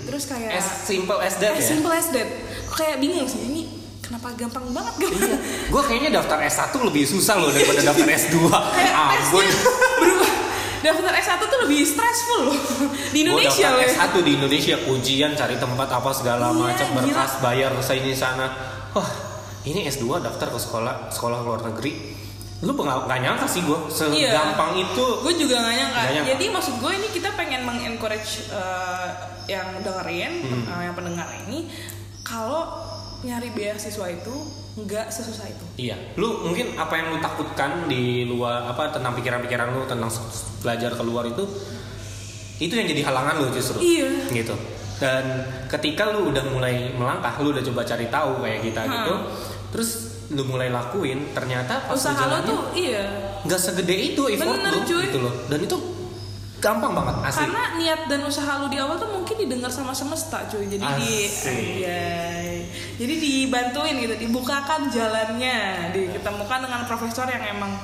[0.04, 1.68] Terus kayak As simple as that as ya.
[1.70, 2.28] simple as that.
[2.70, 3.62] Kayak bingung sih ini
[3.98, 5.10] kenapa gampang banget gak?
[5.10, 5.36] Iya.
[5.66, 8.36] Gue kayaknya daftar S1 lebih susah loh daripada daftar S2.
[8.44, 9.46] kayak Ampun.
[10.82, 12.58] daftar S1 tuh lebih stressful loh
[13.08, 13.80] di Indonesia daftar loh.
[13.80, 13.88] ya.
[13.96, 18.46] S1 di Indonesia ujian cari tempat apa segala Iya, macam berkas bayar ke sini sana
[18.92, 19.08] wah
[19.64, 22.13] ini S2 daftar ke sekolah sekolah luar negeri
[22.64, 23.78] lu nggak nggak nyangka sih gue
[24.10, 24.32] Iya.
[24.32, 26.00] segampang itu Gue juga gak nyangka.
[26.00, 26.30] Nggak nyangka.
[26.32, 29.08] Jadi maksud gue ini kita pengen mengencourage eh,
[29.46, 30.64] yang dengerin, Hmm.
[30.66, 31.68] eh, yang pendengar ini,
[32.20, 32.64] kalau
[33.20, 34.34] nyari beasiswa itu
[34.76, 35.64] nggak sesusah itu.
[35.78, 40.10] Iya, lu mungkin apa yang lu takutkan di luar apa tentang pikiran-pikiran lu tentang
[40.58, 41.44] belajar keluar itu
[42.56, 43.78] itu yang jadi halangan lu justru.
[43.78, 44.30] Iya.
[44.30, 44.54] Gitu.
[44.94, 45.24] Dan
[45.68, 48.92] ketika lu udah mulai melangkah, lu udah coba cari tahu kayak kita Hmm.
[48.94, 49.14] gitu,
[49.70, 49.90] terus
[50.32, 53.04] lu mulai lakuin, ternyata pas Usaha lo tuh iya.
[53.44, 55.04] nggak segede itu effort Bener, lu cuy.
[55.04, 55.34] gitu loh.
[55.52, 55.76] Dan itu
[56.64, 57.44] gampang banget asli.
[57.44, 60.64] Karena niat dan usaha lu di awal tuh mungkin didengar sama semesta cuy.
[60.64, 61.12] Jadi di.
[61.28, 62.52] Anjay.
[62.94, 67.74] Jadi dibantuin gitu, dibukakan jalannya, diketemukan dengan profesor yang emang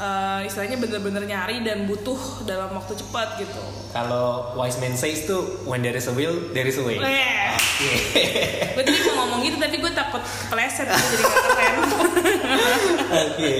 [0.00, 3.60] eh, istilahnya bener-bener nyari dan butuh dalam waktu cepat gitu.
[3.90, 6.96] Kalau wise man says tuh when there is a will, there is a way.
[6.96, 7.92] Eh, Oke.
[8.74, 11.74] gue tadi mau ngomong gitu tapi gue takut kepleset gitu, jadi keren.
[13.26, 13.54] Oke.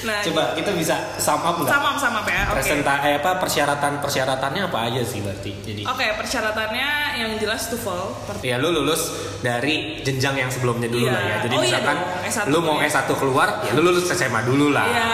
[0.00, 1.68] Nah, Coba kita bisa sum up nggak?
[1.68, 2.42] sama sama ya.
[2.46, 2.54] Oke.
[2.56, 5.52] Presenta eh apa persyaratan persyaratannya apa aja sih berarti?
[5.60, 8.02] Jadi Oke, persyaratannya yang jelas TOEFL.
[8.24, 11.12] Per- ya lu lulus dari jenjang yang sebelumnya dulu Iya.
[11.12, 11.36] lah ya.
[11.42, 12.86] Jadi Oh iya misalkan dong, S1 lu mau ya.
[12.88, 14.86] S1 keluar, ya lu lulus SMA dulu lah.
[14.86, 15.06] Iya.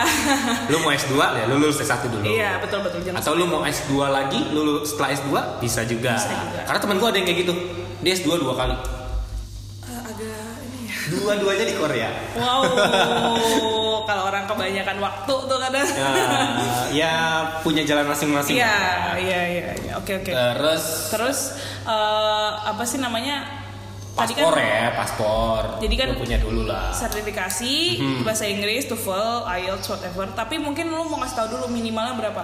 [0.70, 2.24] Lu mau S2 ya lu lulus S1 dulu.
[2.24, 5.30] Iya, betul betul jangan Atau lu mau S2 lagi, lu lulus setelah S2
[5.60, 6.12] bisa juga.
[6.16, 6.60] Bisa juga.
[6.68, 7.52] Karena teman gua ada yang kayak gitu.
[8.04, 8.76] Dia S2 dua kali.
[8.76, 10.94] Eh, agak ini ya.
[11.08, 12.08] Dua-duanya di Korea.
[12.36, 12.62] Wow,
[14.08, 15.88] kalau orang kebanyakan waktu tuh kadang.
[15.88, 16.12] Ya,
[16.92, 17.12] ya
[17.64, 18.60] punya jalan masing-masing.
[18.60, 18.76] Iya,
[19.16, 19.92] iya, iya, iya.
[19.96, 20.30] Oke, oke.
[20.32, 21.38] Terus Terus
[21.88, 23.63] eh, apa sih namanya?
[24.14, 25.62] Tadi kan paspor ya, paspor.
[25.80, 26.86] Jadi kan- lu punya dulu lah.
[26.88, 28.22] sertifikasi Hmm.
[28.22, 30.24] bahasa Inggris, TOEFL, IELTS, whatever.
[30.30, 32.42] Tapi mungkin lu mau ngasih tahu dulu minimalnya berapa?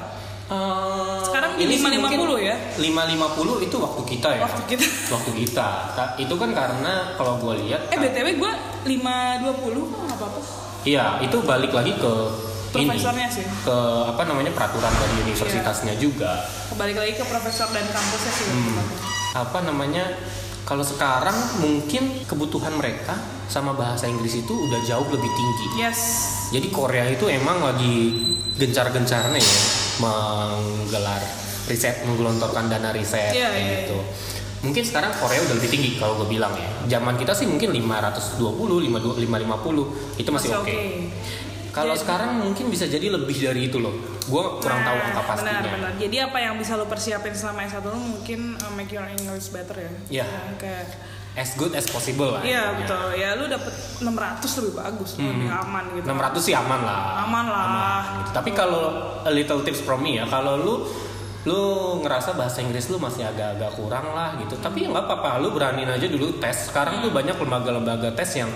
[1.22, 2.58] Sekarang di ini sih 550 ya?
[2.74, 4.40] 550 itu waktu kita ya.
[4.42, 4.82] Waktu kita.
[5.14, 5.68] Waktu kita.
[5.94, 8.52] Ta- Itu kan karena kalau gue lihat Eh btw gue
[8.82, 9.46] 520
[9.86, 10.40] kok nggak apa-apa.
[10.82, 12.12] Iya, itu balik lagi ke
[12.70, 13.44] Profesornya ini, sih.
[13.62, 16.38] ke apa namanya peraturan dari universitasnya juga.
[16.66, 18.46] Kembali lagi ke profesor dan kampusnya sih.
[18.46, 18.78] Hmm.
[19.36, 20.02] Apa namanya?
[20.68, 23.18] Kalau sekarang mungkin kebutuhan mereka
[23.50, 25.66] sama bahasa Inggris itu udah jauh lebih tinggi.
[25.82, 26.00] Yes.
[26.54, 28.22] Jadi Korea itu emang lagi
[28.54, 29.56] gencar-gencarnya ya
[30.00, 31.22] menggelar
[31.66, 33.98] riset, menggelontorkan dana riset kayak iya, gitu.
[34.60, 37.00] Mungkin sekarang Korea udah lebih tinggi kalau gue bilang ya.
[37.00, 40.76] Zaman kita sih mungkin 520, 52, 550 itu masih oke.
[41.70, 43.94] Kalau sekarang mungkin bisa jadi lebih dari itu loh.
[44.26, 45.62] Gue kurang tahu angka pastinya.
[45.62, 45.92] Benar, benar.
[45.98, 49.78] Jadi apa yang bisa lo persiapin selama S1 lo mungkin uh, make your English better
[49.78, 49.92] ya.
[50.22, 50.26] Iya.
[50.26, 50.86] Ya, kayak
[51.38, 52.42] As good as possible lah.
[52.42, 53.14] Iya betul.
[53.14, 53.70] Ya lu dapet
[54.02, 56.06] 600 lebih bagus, lebih aman gitu.
[56.10, 57.22] 600 sih aman lah.
[57.22, 57.64] Aman lah.
[57.70, 58.30] Aman, gitu.
[58.34, 58.82] Tapi kalau
[59.22, 60.74] a little tips from me ya, kalau lu
[61.46, 61.60] lu
[62.02, 64.58] ngerasa bahasa Inggris lu masih agak-agak kurang lah gitu.
[64.58, 66.66] Tapi ya nggak apa-apa, lu beraniin aja dulu tes.
[66.66, 68.50] Sekarang tuh banyak lembaga-lembaga tes yang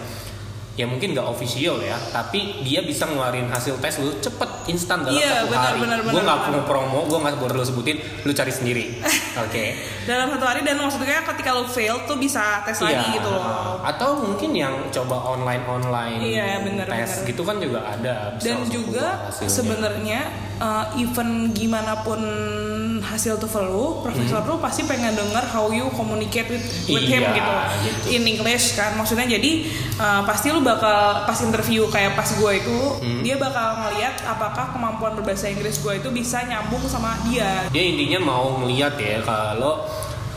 [0.74, 5.14] ya mungkin nggak official ya, tapi dia bisa ngeluarin hasil tes lu cepet instan dalam
[5.14, 5.78] Iya, satu benar, hari.
[5.80, 8.84] benar, gue nggak mau promo, gue nggak perlu sebutin, lu cari sendiri.
[9.44, 9.78] Oke.
[10.02, 13.14] Dalam satu hari dan maksudnya ketika lo fail tuh bisa tes lagi Iya.
[13.14, 13.78] gitu loh.
[13.80, 17.28] Atau mungkin yang coba online online Iya, benar, tes benar.
[17.30, 18.14] gitu kan juga ada.
[18.34, 19.06] bisa Dan juga
[19.38, 20.20] sebenarnya
[20.58, 22.18] uh, even gimana pun
[23.06, 27.30] hasil TOEFL lu, profesor lu pasti pengen denger how you communicate with, with him Hmm.
[27.30, 27.52] Iya, gitu.
[27.84, 28.06] gitu.
[28.12, 28.94] In English kan.
[28.94, 33.20] Maksudnya jadi uh, pasti lu bakal pas interview kayak pas gue itu, Hmm.
[33.20, 37.68] dia bakal ngeliat apakah kemampuan berbahasa Inggris gue itu bisa nyambung sama dia.
[37.68, 39.84] dia intinya mau ngeliat ya kalau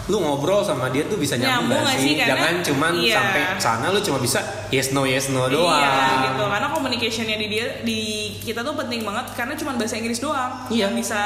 [0.06, 2.04] lu ngobrol sama dia tuh bisa nyambung, Nyambung gak sih?
[2.06, 2.14] sih?
[2.16, 3.16] Karena- Jangan cuman iya.
[3.18, 5.68] sampai sana lu cuma bisa yes no yes no doang.
[5.76, 8.00] Iya gitu karena communicationnya di dia di
[8.40, 10.88] kita tuh penting banget karena cuma bahasa Inggris doang Iya.
[10.88, 11.20] yang bisa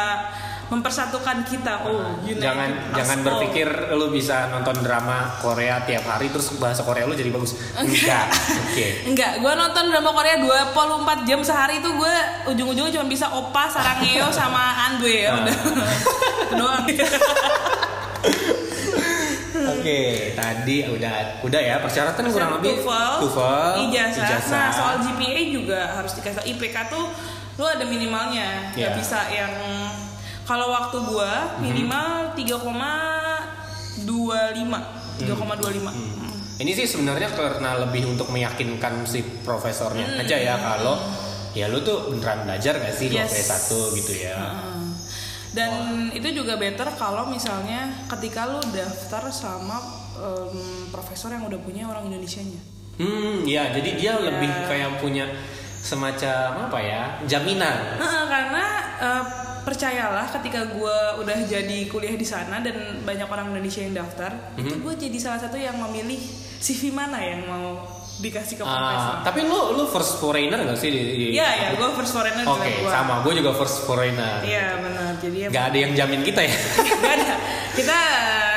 [0.71, 1.84] mempersatukan kita.
[1.84, 3.25] Oh, United jangan jangan all.
[3.27, 7.60] berpikir lu bisa nonton drama Korea tiap hari terus bahasa Korea lu jadi bagus.
[7.75, 8.31] Enggak.
[8.63, 9.03] Oke.
[9.03, 12.15] Enggak, gue nonton drama Korea 24 jam sehari itu gue
[12.47, 15.38] ujung-ujungnya cuma bisa Opa, Sarangeo sama Andwe ya Ah.
[15.38, 15.55] udah.
[16.41, 16.84] Itu doang.
[19.62, 20.01] Oke,
[20.34, 24.27] tadi udah udah ya persyaratan kurang lebih TOEFL, TOEFL, ijazah.
[24.47, 26.47] Nah, soal GPA juga harus dikasih.
[26.47, 27.05] IPK tuh
[27.57, 28.71] lu ada minimalnya.
[28.71, 28.97] Nggak Iya.
[28.97, 29.53] bisa yang
[30.52, 31.62] kalau waktu gua Mhm.
[31.64, 34.84] minimal 3,25.
[35.18, 35.92] 3,25.
[35.96, 36.32] Hmm.
[36.60, 40.22] Ini sih sebenarnya karena lebih untuk meyakinkan si profesornya Hmm.
[40.22, 40.98] aja ya kalau
[41.54, 43.48] ya lu tuh beneran belajar gak sih Yes.
[43.48, 44.36] S1 gitu ya.
[44.36, 44.82] Heeh.
[45.52, 45.72] Dan
[46.10, 49.82] itu juga better kalau misalnya ketika lu daftar sama
[50.14, 52.60] em, profesor yang udah punya orang Indonesianya.
[52.96, 54.22] Hmm, ya jadi dia Iya.
[54.22, 55.26] lebih kayak punya
[55.82, 57.98] semacam apa ya jaminan.
[58.30, 58.64] Karena
[59.02, 59.24] eh,
[59.62, 64.69] percayalah ketika gue udah jadi kuliah di sana dan banyak orang Indonesia yang daftar itu
[64.69, 64.82] Mhm.
[64.82, 66.17] gue jadi salah satu yang memilih
[66.58, 67.82] CV mana yang mau
[68.13, 70.93] dikasih ke Ah, profesor tapi lu lu first foreigner gak sih
[71.32, 73.13] Iya ya gue first foreigner Oke, juga gue sama.
[73.21, 74.41] Gue juga first foreigner.
[74.41, 76.54] Iya benar jadi ya Gak ada yang jamin kita ya.
[77.02, 77.34] Gak ada
[77.71, 77.97] kita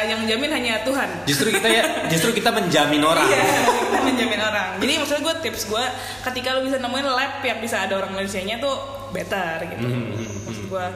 [0.04, 3.24] yang jamin hanya Tuhan justru kita ya, justru kita menjamin orang.
[3.24, 4.68] Iya, kita menjamin orang.
[4.76, 5.84] Jadi maksudnya gue tips gue
[6.24, 8.74] ketika lu bisa nemuin lab yang bisa ada orang Indonesia-nya tuh
[9.14, 9.86] better gitu.
[9.86, 10.10] Hmm,
[10.44, 10.86] Maksud gue.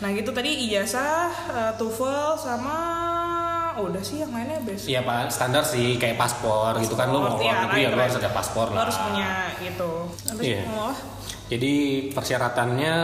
[0.00, 2.76] Nah gitu tadi ijazah, eh, TOEFL sama
[3.76, 4.88] oh, udah sih yang lainnya basic.
[4.88, 7.88] Iya pak, standar sih kayak paspor gitu kan lu mau Paspor, keluar iya, negeri ya
[7.88, 8.78] lu harus ada paspor lah.
[8.82, 9.90] harus punya gitu.
[10.40, 10.60] Iya.
[10.64, 10.94] ngomong apa?
[11.46, 11.72] Jadi
[12.10, 12.94] persyaratannya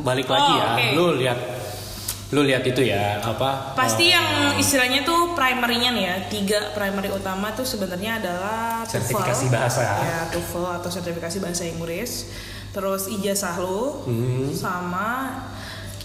[0.00, 0.64] balik Oh, lagi ya.
[0.64, 0.86] oke.
[0.94, 1.38] Lu lihat
[2.32, 3.76] lu lihat itu ya apa?
[3.76, 8.94] Pasti eh, yang istilahnya tuh primary-nya nih ya, tiga primary utama tuh sebenarnya adalah TOEFL.
[9.04, 9.82] Sertifikasi bahasa.
[10.00, 12.32] Ya, TOEFL atau sertifikasi bahasa Inggris.
[12.72, 14.48] Terus ijazah lu Hmm.
[14.50, 15.38] sama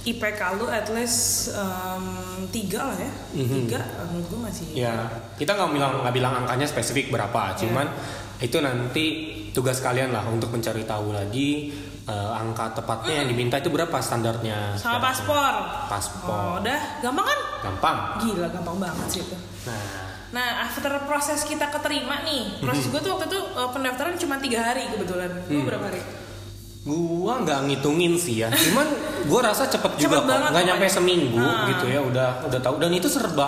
[0.03, 2.03] IPK lu at least em,
[2.47, 3.11] tiga lah ya.
[3.33, 4.65] Tiga menurut gue masih.
[4.73, 4.95] Ya,
[5.35, 7.59] kita nggak bilang nggak bilang angkanya spesifik berapa, Iya.
[7.59, 7.87] cuman
[8.37, 9.05] itu nanti
[9.51, 11.73] tugas kalian lah untuk mencari tahu lagi
[12.05, 14.71] eh, angka tepatnya yang diminta itu berapa standarnya.
[14.73, 15.03] Sama Standarnya.
[15.03, 15.53] paspor.
[15.91, 16.31] Paspor.
[16.31, 17.39] Oh, udah gampang kan?
[17.61, 17.97] Gampang.
[18.21, 19.35] Gila gampang banget sih itu.
[19.65, 22.91] Nah, Nah, after proses kita keterima nih, proses Hmm.
[22.93, 25.31] gue tuh waktu itu eh, pendaftaran cuma tiga hari kebetulan.
[25.45, 25.67] Lu Hmm.
[25.67, 25.99] berapa hari?
[26.87, 28.87] Gua nggak ngitungin sih ya, cuman
[29.25, 31.67] gua rasa cepet juga Cepet kok, banget nggak nyampe seminggu Ah.
[31.67, 33.47] gitu ya, udah udah tahu dan itu serba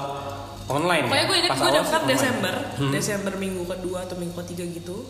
[0.67, 1.25] online Pokoknya ya.
[1.25, 1.99] gue inget Pas gue daftar.
[2.06, 2.91] Desember, Hmm.
[2.91, 5.02] Desember minggu kedua atau minggu ketiga gitu.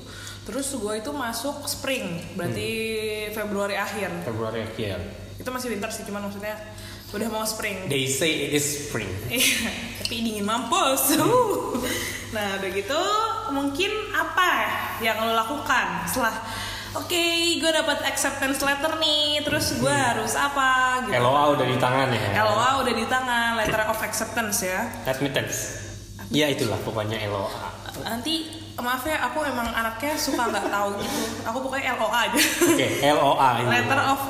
[0.41, 2.69] Terus gue itu masuk spring, berarti
[3.25, 3.33] Hmm.
[3.35, 4.07] Februari akhir.
[4.23, 4.97] Februari akhir.
[5.35, 6.55] Itu masih winter sih, cuman maksudnya
[7.09, 7.87] udah mau spring.
[7.87, 9.09] They say it is spring.
[9.29, 9.67] Iya,
[9.99, 11.17] tapi dingin mampus.
[12.35, 13.01] nah, udah gitu
[13.51, 14.71] mungkin apa ya
[15.03, 16.37] yang lo lakukan setelah
[16.97, 19.45] Oke, gue dapat acceptance letter nih.
[19.45, 21.21] Terus gue harus apa gitu.
[21.21, 22.41] LOA udah di tangan ya.
[22.41, 24.89] LOA udah di tangan, letter of acceptance ya.
[25.05, 25.57] Admittance.
[26.33, 27.69] Ya itulah pokoknya LOA.
[28.05, 31.17] Nanti maaf ya, aku emang anaknya suka nggak tahu gitu.
[31.45, 32.39] Aku pokoknya LOA aja.
[32.65, 33.67] Oke, LOA ini.
[33.69, 34.21] Letter of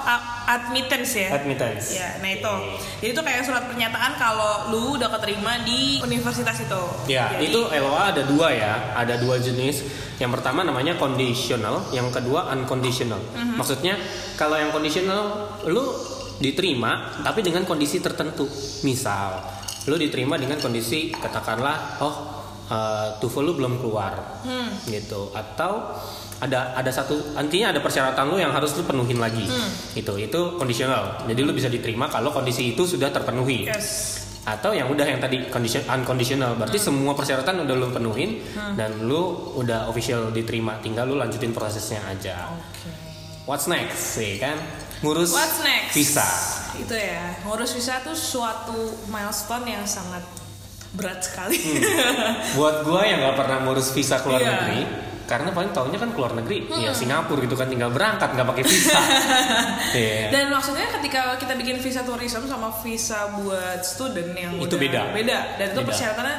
[0.45, 1.27] admittance ya.
[1.33, 1.85] Admittance.
[1.93, 2.53] Ya, nah itu.
[2.99, 6.81] Jadi itu kayak surat pernyataan kalau lu udah keterima di universitas itu.
[7.05, 9.85] Ya, Jadi- itu LOA ada dua ya, ada dua jenis.
[10.19, 13.21] Yang pertama namanya conditional, yang kedua unconditional.
[13.38, 13.55] Mhm.
[13.55, 13.95] Maksudnya
[14.35, 15.95] kalau yang conditional lu
[16.39, 18.47] diterima tapi dengan kondisi tertentu.
[18.83, 19.39] Misal,
[19.88, 22.38] lu diterima dengan kondisi katakanlah oh
[22.69, 24.41] uh, TOEFL lu belum keluar.
[24.45, 24.69] Hmm.
[24.86, 25.34] Gitu.
[25.34, 25.93] Atau
[26.39, 29.43] ada ada satu artinya ada persyaratan lu yang harus lu penuhin lagi.
[29.43, 29.69] Hmm.
[29.93, 31.25] Itu itu conditional.
[31.27, 34.23] Jadi lu bisa diterima kalau kondisi itu sudah terpenuhi Yes.
[34.47, 38.39] atau yang udah yang tadi condition unconditional berarti semua persyaratan udah lu penuhin
[38.73, 42.89] dan lu udah official diterima tinggal lu lanjutin prosesnya aja Oke.
[43.45, 44.58] what's next sih kan
[45.05, 45.93] ngurus What's next?
[45.93, 46.25] visa
[46.82, 48.73] Itu ya, ngurus visa tuh suatu
[49.12, 50.23] milestone yang sangat
[50.91, 51.58] berat sekali.
[52.54, 54.49] buat gua yang nggak pernah ngurus visa keluar Iya.
[54.52, 54.82] negeri
[55.23, 58.97] karena paling taunya kan keluar negeri ya Singapura gitu kan tinggal berangkat nggak pakai visa
[59.95, 60.30] Iya.
[60.30, 65.02] Dan maksudnya ketika kita bikin visa tourism sama visa buat student yang Itu udah beda.
[65.13, 65.39] Beda.
[65.56, 65.89] Dan itu Beda.
[65.89, 66.38] persyaratannya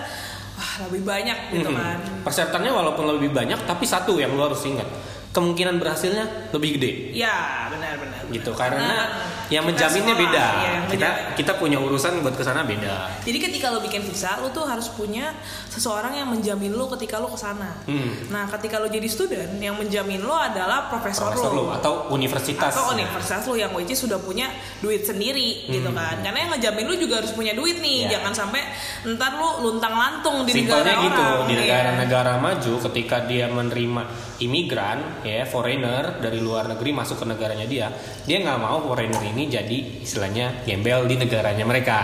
[0.53, 1.79] wah lebih banyak gitu Mhm.
[1.79, 1.99] kan.
[2.21, 4.85] persyaratannya walaupun lebih banyak tapi satu yang lu harus ingat
[5.31, 8.27] kemungkinan berhasilnya lebih gede Ya, benar-benar.
[8.29, 9.07] gitu karena
[9.51, 11.37] yang menjaminnya sekolah, beda ya, yang kita menjamin.
[11.37, 12.95] kita punya urusan buat ke sana beda
[13.27, 15.35] Jadi ketika lo bikin visa, lo tuh harus punya
[15.67, 17.75] seseorang yang menjamin lo ketika lo ke sana.
[17.85, 18.31] Hmm.
[18.31, 21.75] Nah, ketika lo jadi student, yang menjamin lo adalah profesor, profesor lo.
[21.75, 24.47] atau universitas atau universitas lo yang which sudah punya
[24.79, 28.07] duit sendiri gitu kan karena yang ngejamin lo juga harus punya duit nih Hmm.
[28.07, 28.23] Ya.
[28.23, 28.63] jangan sampai
[29.17, 31.61] ntar lo luntang lantung di Simpelnya negara gitu orang di Iya.
[31.61, 34.03] negara-negara maju ketika dia menerima
[34.41, 37.87] imigran ya foreigner dari luar negeri masuk ke negaranya dia
[38.25, 41.99] dia nggak mau foreigner ini jadi istilahnya gembel di negaranya mereka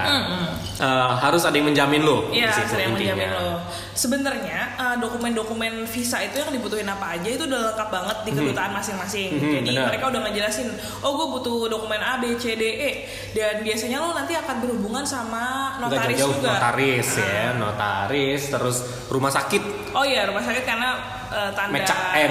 [0.77, 0.85] Eh,
[1.16, 2.53] harus ada yang menjamin lo Iya,
[2.92, 3.64] menjamin lo.
[3.96, 8.77] Sebenarnya eh, dokumen-dokumen visa itu yang dibutuhin apa aja itu udah lengkap banget di kedutaan
[8.77, 9.40] masing-masing.
[9.40, 9.88] Mhm, Jadi benar.
[9.88, 10.68] mereka udah ngejelasin,
[11.01, 12.90] oh gue butuh dokumen A, B, C, D, E.
[13.33, 16.61] Dan biasanya lo nanti akan berhubungan sama notaris jauh-jauh, juga.
[16.61, 18.77] notaris ya notaris terus
[19.09, 19.62] rumah sakit
[19.96, 22.27] Oh iya, rumah sakit karena eh, tanda mecek eh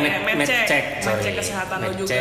[0.46, 1.22] check, check, med sorry.
[1.22, 2.16] check kesehatan lo Med juga.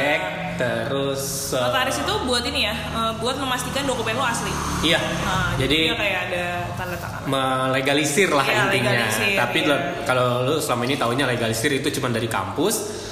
[0.54, 4.52] terus eh, Notaris itu buat ini ya, eh, buat memastikan dokumen lo asli.
[4.82, 7.20] iya Nah, jadi kayak ada tanda tangan.
[7.24, 8.90] melegalisir lah Iya, intinya.
[8.92, 9.68] legalisir, Tapi iya.
[9.68, 13.03] lo- kalau lu selama ini tahunya legalisir itu cuma dari kampus.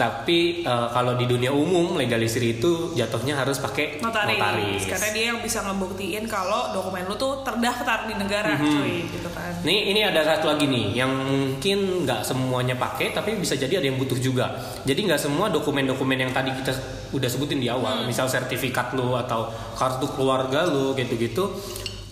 [0.00, 4.32] Tapi eh, kalau di dunia umum legalisir itu jatuhnya harus pakai notaris.
[4.32, 4.82] notaris.
[4.88, 8.64] karena dia yang bisa ngebuktiin kalau dokumen lu tuh terdaftar di negara Mhm.
[8.64, 13.36] cuy gitu kan Nih ini ada satu lagi nih yang mungkin nggak semuanya pakai tapi
[13.36, 14.56] bisa jadi ada yang butuh juga.
[14.82, 16.72] Jadi nggak semua dokumen-dokumen yang tadi kita
[17.10, 21.52] udah sebutin di awal, misal sertifikat lu atau kartu keluarga lu gitu-gitu,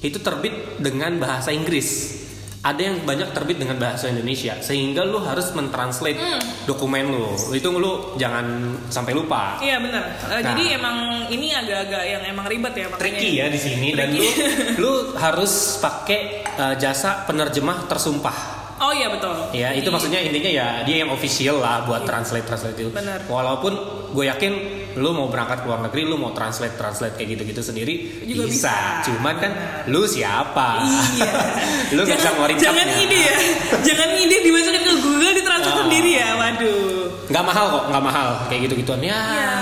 [0.00, 2.20] itu terbit dengan bahasa Inggris.
[2.58, 6.18] Ada yang banyak terbit dengan bahasa Indonesia, sehingga lu harus mentranslate
[6.64, 7.30] dokumen lu.
[7.50, 8.44] Itu lu jangan
[8.88, 9.56] sampai lupa.
[9.58, 10.36] iya benar Nah.
[10.36, 10.96] Eh, jadi emang
[11.28, 14.26] ini agak-agak yang emang ribet ya makanya tricky ya di sini dan lu
[14.82, 16.20] lu harus pakai
[16.52, 18.36] uh, jasa penerjemah tersumpah.
[18.78, 22.42] oh iya betul Ya, itu Jadi- maksudnya intinya ya dia yang official lah buat translate
[22.44, 22.90] translate itu.
[22.90, 23.22] Bener.
[23.24, 23.72] Walaupun
[24.10, 24.52] gue yakin
[24.94, 28.74] lu mau berangkat ke luar negeri, lu mau translate translate kayak gitu-gitu sendiri Juga bisa.
[29.02, 29.52] Cuman kan
[29.86, 30.80] lu siapa?
[31.14, 31.32] Iya.
[31.94, 33.02] lu nggak bisa ngeluarin Jangan capnya.
[33.02, 33.36] ide ya.
[33.82, 35.78] Jangan ide dimasukin ke Google ditransfer Ah.
[35.82, 36.28] sendiri ya.
[36.34, 37.04] Waduh.
[37.28, 39.20] Nggak mahal kok, nggak mahal kayak gitu-gituan ya.
[39.20, 39.52] Ya,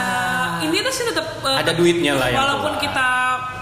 [0.62, 3.06] ini tuh sih tetap eh, Ada duitnya lah yang Walaupun kita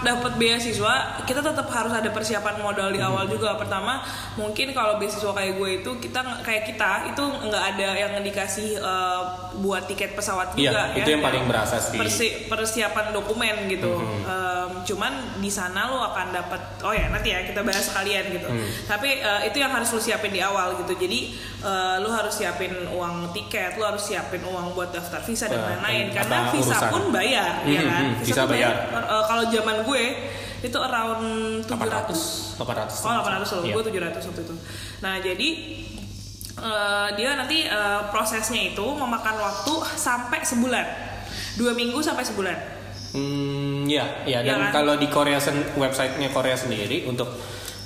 [0.05, 3.55] dapat beasiswa, kita tetap harus ada persiapan modal di awal juga.
[3.55, 8.77] Pertama, mungkin kalau beasiswa kayak gue itu kita kayak kita itu nggak ada yang dikasih
[8.77, 9.21] eh,
[9.57, 10.95] buat tiket pesawat Iya, juga ya.
[10.95, 11.97] itu yang paling berasa sih.
[11.97, 13.89] Persi- persiapan dokumen gitu.
[13.89, 14.21] Hmm.
[14.23, 14.43] Em,
[14.85, 18.45] cuman di sana lo akan dapat oh ya nanti ya kita bahas sekalian gitu.
[18.45, 18.67] Hmm.
[18.85, 20.93] Tapi eh, itu yang harus lo siapin di awal gitu.
[20.95, 25.63] Jadi eh, lo harus siapin uang tiket, lo harus siapin uang buat daftar visa dan
[25.65, 26.11] lain-lain.
[26.11, 26.91] Karena visa urusan.
[26.91, 28.03] pun bayar, ya Hmm, kan?
[28.05, 28.75] hmm, visa tuh bayar.
[28.93, 29.94] Eh, kalau zaman gue
[30.61, 31.23] itu around
[31.61, 33.05] 700 800 800.
[33.05, 33.73] Oh 800 loh, Iya.
[33.75, 34.55] gue 700 waktu itu.
[34.99, 35.49] Nah jadi
[36.57, 40.85] eh, dia nanti eh, prosesnya itu memakan waktu sampai sebulan,
[41.55, 42.57] dua minggu sampai sebulan.
[43.11, 44.43] Hmm, ya, ya.
[44.43, 44.71] Dan kan?
[44.73, 47.31] kalau di Korea sen- websitenya Korea sendiri untuk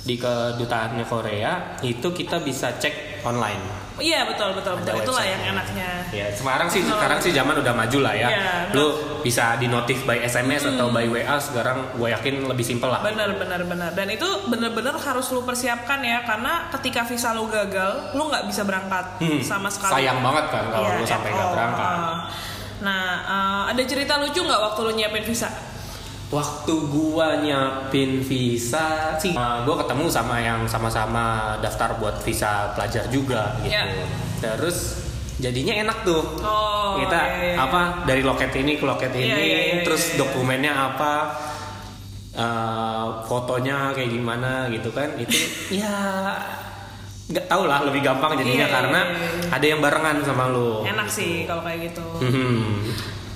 [0.00, 3.89] di kedutaannya Korea itu kita bisa cek online.
[4.02, 5.88] Iya betul betul betul Ada itulah yang enaknya.
[6.10, 8.28] Ya, sekarang sih sekarang sih zaman udah maju lah ya.
[8.28, 8.86] Iya, Lu
[9.20, 12.98] bisa di notif by SMS atau by WA sekarang gue yakin lebih simpel lah.
[13.00, 18.10] Benar benar benar dan itu benar-benar harus lu persiapkan ya karena ketika visa lu gagal
[18.12, 20.00] lu nggak bisa berangkat Hmm, sama sekali.
[20.00, 21.54] sayang banget kan kalau Iya, lu sampai nggak all.
[21.54, 21.86] berangkat.
[21.86, 22.18] Uh,
[22.80, 25.52] Nah uh, ada cerita lucu nggak waktu lu nyiapin visa?
[26.30, 33.10] Waktu gua nyiapin visa sih, uh, gua ketemu sama yang sama-sama daftar buat visa pelajar
[33.10, 33.74] juga gitu.
[33.74, 33.82] Iya.
[34.38, 35.10] Terus
[35.42, 36.22] jadinya enak tuh.
[36.38, 37.54] Oh, kita iya, iya.
[37.58, 40.16] apa dari loket ini ke loket ini, Iya, iya, iya, terus iya.
[40.22, 41.12] dokumennya apa,
[42.38, 45.10] uh, fotonya kayak gimana gitu kan?
[45.18, 45.34] Itu
[45.82, 45.90] ya
[47.30, 49.50] nggak tau lah lebih gampang jadinya Iya, iya, karena iya, iya.
[49.50, 50.86] ada yang barengan sama lu.
[50.86, 52.06] Enak sih kalau kayak gitu.
[52.22, 52.86] Hmm.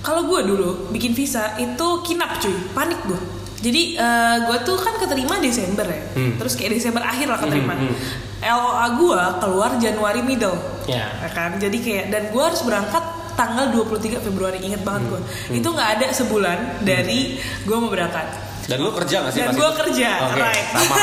[0.05, 3.17] Kalau gue dulu bikin visa itu kinap cuy, panik gue.
[3.57, 3.97] Jadi
[4.45, 6.37] gue tuh kan keterima Desember ya, Hmm.
[6.37, 7.73] terus kayak Desember akhir lah keterima.
[7.73, 7.97] Hmm, hmm.
[8.45, 10.53] LOA gue keluar Januari middle,
[10.85, 11.09] Ya.
[11.17, 11.57] ya kan?
[11.57, 13.01] Jadi kayak dan gue harus berangkat
[13.33, 15.21] tanggal 23 Februari inget banget gue.
[15.25, 15.55] Hmm.
[15.57, 18.44] Itu nggak ada sebulan dari gue mau berangkat.
[18.65, 20.65] Dan lu kerja gak sih Dan gue kerja, Oke, right?
[20.69, 20.95] sama.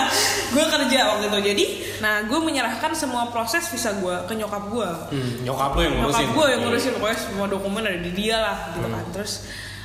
[0.54, 1.38] gue kerja waktu itu.
[1.46, 1.66] Jadi,
[1.98, 6.20] nah gue menyerahkan semua proses visa gue ke nyokap gue Hmm, nyokap lu yang ngurusin.
[6.20, 9.32] nyokap gue yang ngurusin pokoknya semua dokumen ada di dia lah gitu kan terus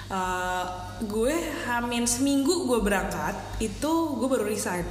[0.08, 0.64] uh,
[1.00, 4.84] gue hamin seminggu gue berangkat itu gue baru resign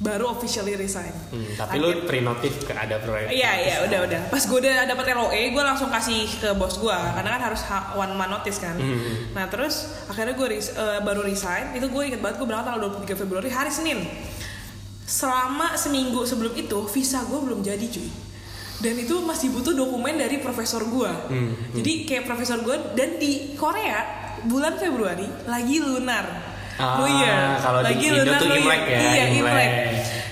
[0.00, 3.28] baru officially resign Hmm, tapi lu pre-notif ke ada proyek.
[3.28, 4.20] Iya iya udah udah.
[4.26, 7.92] Pas gue udah dapet LOE, gue langsung kasih ke bos gue karena kan harus ha-
[7.94, 8.74] one man notice kan.
[8.74, 9.30] Hmm.
[9.30, 9.74] Nah terus
[10.06, 11.72] akhirnya gue res- eh, baru resign.
[11.72, 14.00] Itu gue inget banget gue berangkat tanggal 23 Februari hari Senin.
[15.02, 18.08] Selama seminggu sebelum itu visa gue belum jadi cuy.
[18.80, 21.12] Dan itu masih butuh dokumen dari profesor gue.
[21.28, 24.00] Hmm, Jadi kayak profesor gue dan di Korea
[24.42, 26.49] bulan Februari lagi lunar.
[26.76, 28.62] Ah, oh iya, kalau di lagi Indo lunar tuh New Year.
[28.62, 29.52] Imlek ya, Iya, Imlek.
[29.52, 29.70] Imlek.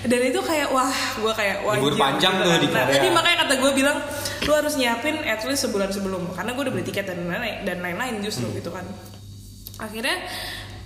[0.01, 2.93] Dan itu kayak wah, gue kayak wah Libur iya, panjang tuh di Nah, Korea.
[2.95, 3.97] tadi makanya kata gue bilang
[4.39, 7.77] lu harus nyiapin at least sebulan sebelum karena gue udah beli tiket dan lain-lain dan
[7.79, 8.55] lain-lain justru Hmm.
[8.55, 8.85] gitu kan.
[9.77, 10.15] Akhirnya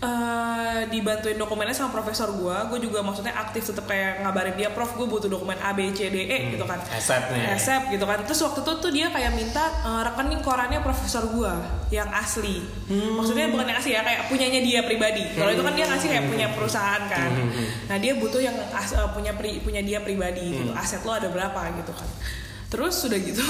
[0.03, 4.91] eh, dibantuin dokumennya sama profesor gue, gue juga maksudnya aktif tetap kayak ngabarin dia, Prof,
[4.93, 6.75] gue butuh dokumen A, B, C, D, E gitu kan.
[6.83, 7.55] Asetnya.
[7.55, 8.19] Resep gitu kan.
[8.21, 11.55] Terus waktu itu tuh dia kayak minta eh, rekening korannya profesor gua
[11.89, 12.59] yang asli.
[12.89, 15.23] Maksudnya bukan yang asli ya, kayak punyanya dia pribadi.
[15.33, 17.29] Kalau itu kan dia ngasih kayak punya perusahaan kan.
[17.85, 20.71] Nah, dia butuh yang as- eh, punya pri- punya dia pribadi gitu.
[20.73, 22.09] Aset lo ada berapa gitu kan.
[22.67, 23.45] Terus sudah gitu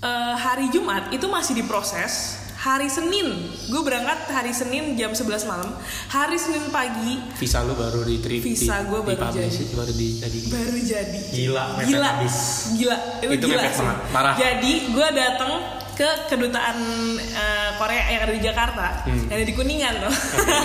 [0.00, 2.42] eh, hari Jumat itu masih diproses.
[2.64, 3.28] Hari Senin,
[3.68, 5.68] gue berangkat hari Senin jam 11 malam.
[6.08, 8.40] Hari Senin pagi Visa lu baru diterima.
[8.40, 9.52] Visa gua baru jadi.
[9.76, 10.38] baru di jadi.
[10.48, 12.36] baru jadi Gila, gila habis.
[12.72, 14.34] gila itu, Itu gila banget, parah.
[14.40, 15.52] jadi gue datang
[15.92, 16.76] ke kedutaan
[17.20, 19.26] eh, Korea yang ada di Jakarta Hmm.
[19.26, 20.14] yang ada di Kuningan tuh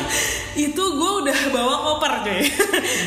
[0.67, 2.40] itu gue udah bawa koper cuy.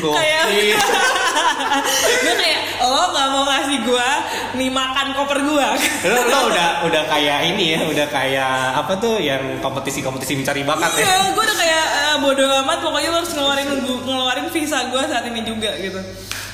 [0.03, 0.41] Kayak
[2.23, 4.09] gue kayak lo nggak mau ngasih gue
[4.55, 5.67] nih makan koper gue
[6.05, 10.91] lo, lo udah udah kayak ini ya udah kayak apa tuh yang kompetisi-kompetisi mencari bakat
[10.95, 11.03] ya?
[11.03, 15.25] Iya gue udah kayak eh, bodo amat pokoknya lo harus ngeluarin ngeluarin visa gue saat
[15.25, 15.99] ini juga gitu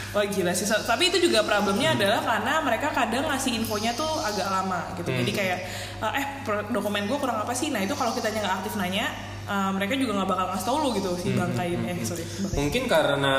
[0.09, 4.49] Oh gila sih, tapi itu juga problemnya adalah karena mereka kadang ngasih infonya tuh agak
[4.49, 5.05] lama gitu.
[5.05, 5.59] Jadi kayak
[6.01, 6.25] eh, eh
[6.73, 7.69] dokumen gue kurang apa sih?
[7.69, 9.13] Nah itu kalau kita nggak aktif nanya,
[9.45, 11.85] eh, mereka juga nggak bakal ngasih tau lu gitu si bangkai ini.
[11.93, 12.57] Eh sorry, bangkai.
[12.57, 13.35] mungkin karena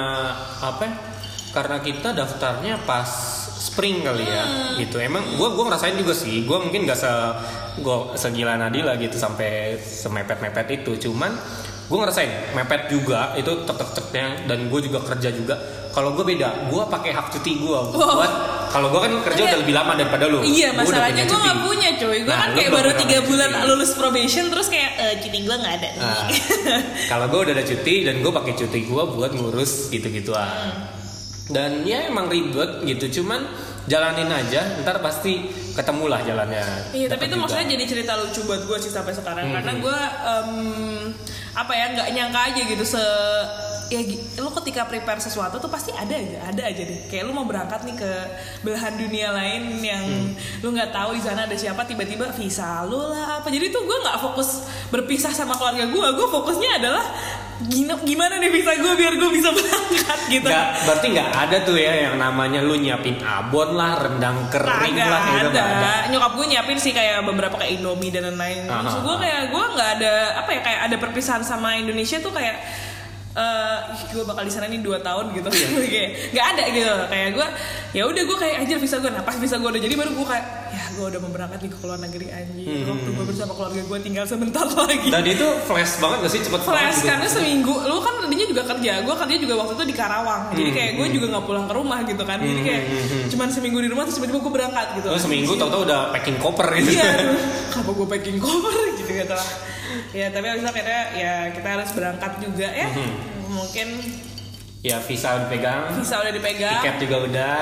[0.63, 0.95] apa ya?
[1.51, 3.11] karena kita daftarnya pas
[3.59, 4.45] spring kali ya
[4.79, 7.13] gitu emang gua gua ngerasain juga sih gua mungkin gak se
[7.83, 11.35] gua segila Nadila gitu sampai semepet mepet itu cuman
[11.91, 15.59] gua ngerasain mepet juga itu tek tek teknya dan gue juga kerja juga
[15.91, 18.33] kalau gue beda gue pakai hak cuti gue buat
[18.69, 21.91] kalau gue kan kerja udah lebih lama daripada lu Iya Gua masalahnya gue nggak punya
[21.93, 22.19] coy.
[22.21, 23.67] Gue Nah, kan kayak baru tiga bulan cuti.
[23.67, 25.89] lulus probation terus kayak eh cuti gue nggak ada.
[25.91, 26.27] nih." Nah,
[27.09, 30.71] kalau gue udah ada cuti dan gue pakai cuti gue buat ngurus gitu-gituan.
[31.47, 33.43] Dan ya emang ribet gitu, cuman
[33.85, 36.63] jalanin aja, ntar pasti ketemulah jalannya.
[36.93, 37.43] Iya tapi itu juga.
[37.43, 39.55] maksudnya jadi cerita lucu buat gue sih sampai sekarang Hmm.
[39.59, 40.51] karena gue em,
[41.53, 43.03] apa ya nggak nyangka aja gitu se
[43.91, 44.01] ya
[44.39, 47.83] lu ketika prepare sesuatu tuh pasti ada aja ada aja deh kayak lu mau berangkat
[47.83, 48.11] nih ke
[48.61, 50.31] belahan dunia lain yang Hmm.
[50.63, 53.99] lu nggak tahu di sana ada siapa tiba-tiba visa lu lah apa jadi tuh gue
[54.01, 57.03] nggak fokus berpisah sama keluarga gue gue fokusnya adalah
[58.01, 61.93] gimana nih visa gue biar gue bisa berangkat gitu Nggak, berarti nggak ada tuh ya
[62.09, 65.61] yang namanya lu nyiapin abon lah, rendang kering Kagak lah, gitu ada.
[65.61, 65.93] ada.
[66.09, 68.65] Nyokap gue nyiapin sih kayak beberapa kayak Indomie dan lain-lain.
[68.65, 68.81] Aha.
[68.81, 72.57] Maksud gue kayak gue nggak ada apa ya kayak ada perpisahan sama Indonesia tuh kayak
[73.31, 73.79] eh
[74.09, 75.47] gue bakal di sana nih dua tahun gitu.
[75.47, 75.87] Iya.
[75.87, 76.95] kayak nggak ada gitu.
[77.07, 77.47] Kayak gue
[77.93, 80.27] ya udah gue kayak aja visa gue nah pas visa gue udah jadi baru gue
[80.27, 82.87] kayak ya gue udah mau berangkat nih ke luar negeri anjing Hmm.
[82.89, 85.09] waktu gue bersama keluarga gue tinggal sebentar lagi.
[85.09, 86.41] Dan itu flash banget gak sih?
[86.41, 87.09] Cepet banget Flash gitu.
[87.09, 90.43] karena seminggu lu kan tadinya juga kerja gue kerja juga waktu itu di Karawang.
[90.53, 92.39] Jadi kayak gue juga nggak pulang ke rumah gitu kan.
[92.39, 92.83] Jadi kayak
[93.29, 95.07] cuman seminggu di rumah terus tiba-tiba gue berangkat gitu.
[95.07, 96.91] Lu seminggu tau-tau udah packing koper gitu.
[96.93, 97.11] iya
[97.71, 99.51] kenapa gue packing cover gitu gitu lah
[100.11, 102.89] ya tapi abis itu akhirnya ya kita harus berangkat juga ya.
[103.47, 103.89] Mungkin
[104.81, 106.81] ya visa udah pegang, visa udah dipegang.
[106.81, 107.59] Tiket juga udah.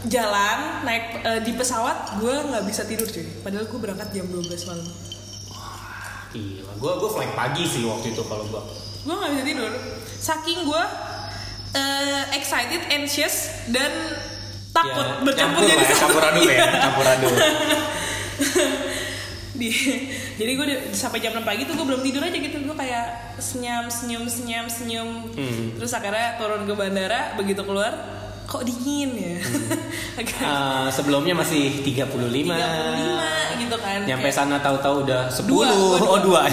[0.00, 3.20] jalan naik eh, di pesawat gue nggak bisa tidur cuy.
[3.40, 4.88] Padahal gue berangkat jam 12 malam.
[6.30, 8.62] Gila, gue gue flight pagi sih waktu itu kalau gue.
[9.00, 9.70] gue nggak bisa tidur.
[10.16, 10.84] Saking gue
[11.72, 13.36] eh, excited anxious
[13.68, 13.92] dan
[14.70, 17.32] takut Ya, bercampur jadi ya, satu campur aduk ya, campur aduk.
[19.60, 19.68] di
[20.40, 23.86] jadi gue sampai jam 6 pagi tuh gue belum tidur aja gitu gue kayak senyum
[23.86, 25.76] senyum senyum senyum Hmm.
[25.76, 27.92] terus akhirnya turun ke bandara begitu keluar
[28.44, 29.36] kok dingin ya
[30.20, 32.50] agak Eh, sebelumnya masih 35.
[32.50, 35.46] 35 gitu kan Nyampe Kayak, sana tahu-tahu udah 10.
[35.46, 35.68] Dua,
[36.02, 36.40] oh, dua.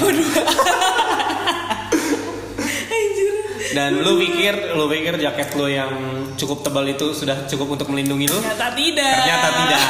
[3.78, 5.92] Dan lu pikir lu pikir jaket lu yang
[6.34, 8.38] cukup tebal itu sudah cukup untuk melindungi lu?
[8.38, 9.82] ternyata tidak Ternyata tidak.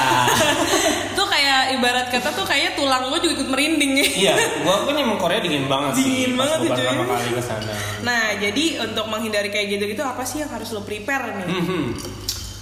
[1.18, 5.16] tuh kayak ibarat kata tuh kayak tulang gue juga ikut merinding iya, gua pun emang
[5.16, 6.04] Korea dingin banget sih.
[6.04, 7.74] Dingin pas banget gua tuh, pertama kali ke sana.
[8.02, 11.84] nah jadi untuk menghindari kayak gitu-gitu apa sih yang harus lo prepare nih Mhm.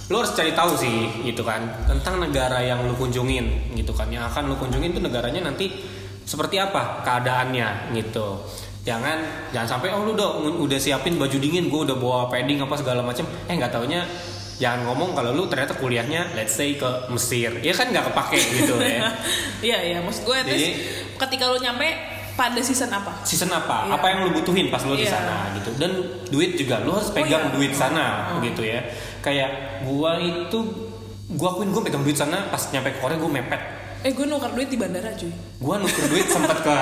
[0.06, 4.22] Lo harus cari tahu sih gitu kan tentang negara yang lu kunjungin gitu kan yang
[4.24, 5.66] akan lu kunjungin tuh negaranya nanti
[6.22, 8.38] seperti apa keadaannya gitu.
[8.86, 9.18] Jangan
[9.50, 10.28] jangan sampai oh lu udah
[10.62, 13.26] udah siapin baju dingin, gue udah bawa padding apa segala macem.
[13.50, 14.06] Eh nggak taunya
[14.56, 18.78] jangan ngomong kalau lu ternyata kuliahnya let's say ke Mesir, ya kan nggak kepake gitu
[18.78, 19.10] ya.
[19.74, 20.78] iya iya maksud gue at Jadi-
[21.18, 21.84] ketika lo nyampe
[22.36, 23.88] pada season apa Season apa?
[23.88, 23.96] Iya.
[23.98, 25.12] Apa yang lu butuhin pas lu di Iya.
[25.18, 25.72] sana gitu.
[25.76, 25.90] Dan
[26.30, 27.52] duit juga lu harus pegang iya.
[27.52, 28.80] duit sana gitu ya.
[29.20, 30.58] Kayak gua itu
[31.34, 33.60] gua akuin gua pegang duit sana pas nyampe ke Korea gua mepet.
[34.06, 36.76] Eh gue nuker duit di bandara cuy Gua nuker duit sempat ke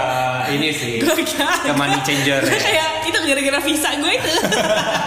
[0.52, 1.00] ini sih.
[1.64, 2.52] Ke money changer ya.
[2.52, 4.30] kayak itu gara-gara visa gue itu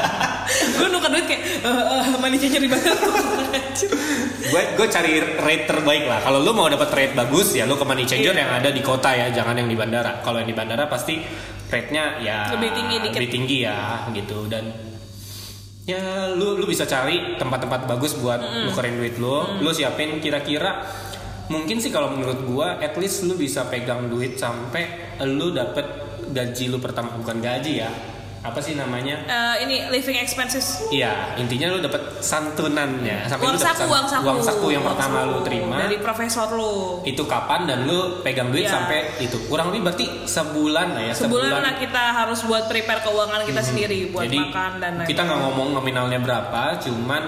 [0.78, 2.98] gue nuker duit kayak eh eh, money changer di bandara
[4.50, 6.18] gue gue cari rate terbaik lah.
[6.20, 8.42] Kalau lu mau dapat rate bagus ya lu ke money changer Iya.
[8.42, 10.18] yang ada di kota ya, jangan yang di bandara.
[10.20, 11.22] Kalau yang di bandara pasti
[11.68, 13.14] rate-nya ya Lebih tinggi dikit.
[13.14, 13.78] lebih tinggi ya
[14.10, 14.72] gitu dan
[15.84, 16.02] ya
[16.32, 19.62] lu lu bisa cari tempat-tempat bagus buat nukerin duit lu.
[19.62, 20.82] Lu siapin kira-kira
[21.48, 24.88] mungkin sih kalau menurut gua at least lu bisa pegang duit sampai
[25.24, 25.86] lu dapet
[26.28, 27.92] gaji lu pertama bukan gaji ya.
[28.38, 29.18] Apa sih namanya?
[29.26, 34.08] Eh, ini living expenses Iya, intinya lu dapet santunannya sampai lu uang dapet saku uang
[34.08, 35.28] saku uang saku yang Uang pertama saku.
[35.28, 36.74] lu terima dari profesor lu
[37.04, 38.78] itu kapan dan lu pegang duit Iya.
[38.78, 43.42] sampai itu kurang lebih berarti sebulan lah ya sebulan lah kita harus buat prepare keuangan
[43.44, 44.30] kita sendiri buat Hmm.
[44.30, 47.24] Jadi makan dan lain-lain kita nggak ngomong nominalnya berapa cuman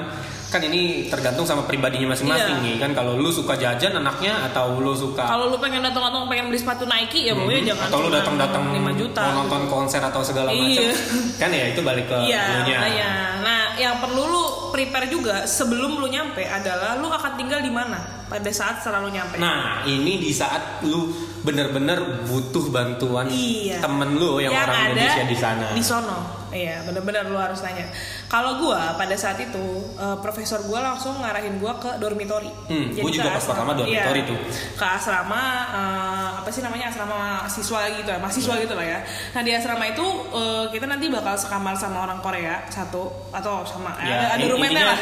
[0.49, 2.65] kan ini tergantung sama pribadinya masing-masing Iya.
[2.65, 6.49] nih kan kalau lu suka jajan anaknya atau lu suka Kalau lu pengen datang-datang pengen
[6.49, 7.69] beli sepatu Nike ya pokoknya Mhm.
[7.69, 9.21] jangan atau lu datang-datang 5 juta.
[9.23, 10.89] mau nonton konser atau segala macam Iya.
[11.37, 13.09] kan ya itu balik ke Iya, makanya.
[13.39, 14.43] Nah, yang perlu lu
[14.79, 19.11] prepare juga sebelum lu nyampe adalah lu akan tinggal di mana pada saat setelah lu
[19.11, 19.35] nyampe.
[19.35, 21.11] Nah, ini di saat lu
[21.43, 23.79] bener-bener butuh bantuan Iya.
[23.83, 25.67] temen lu yang, orang ada Indonesia di sana.
[25.75, 26.39] Di sono.
[26.49, 27.85] Iya, benar-benar lu harus nanya.
[28.25, 29.65] Kalau gua pada saat itu
[30.01, 32.49] eh, profesor gua langsung ngarahin gua ke dormitory.
[32.65, 34.39] Hmm, gua Jadi juga ke pas pertama dormitory iya, tuh.
[34.73, 38.99] Ke asrama eh, apa sih namanya asrama siswa gitu ya, mahasiswa gitu lah ya.
[39.37, 43.93] Nah di asrama itu eh, kita nanti bakal sekamar sama orang Korea satu atau sama
[44.01, 44.99] Ya, ada ada roommate intinya lah.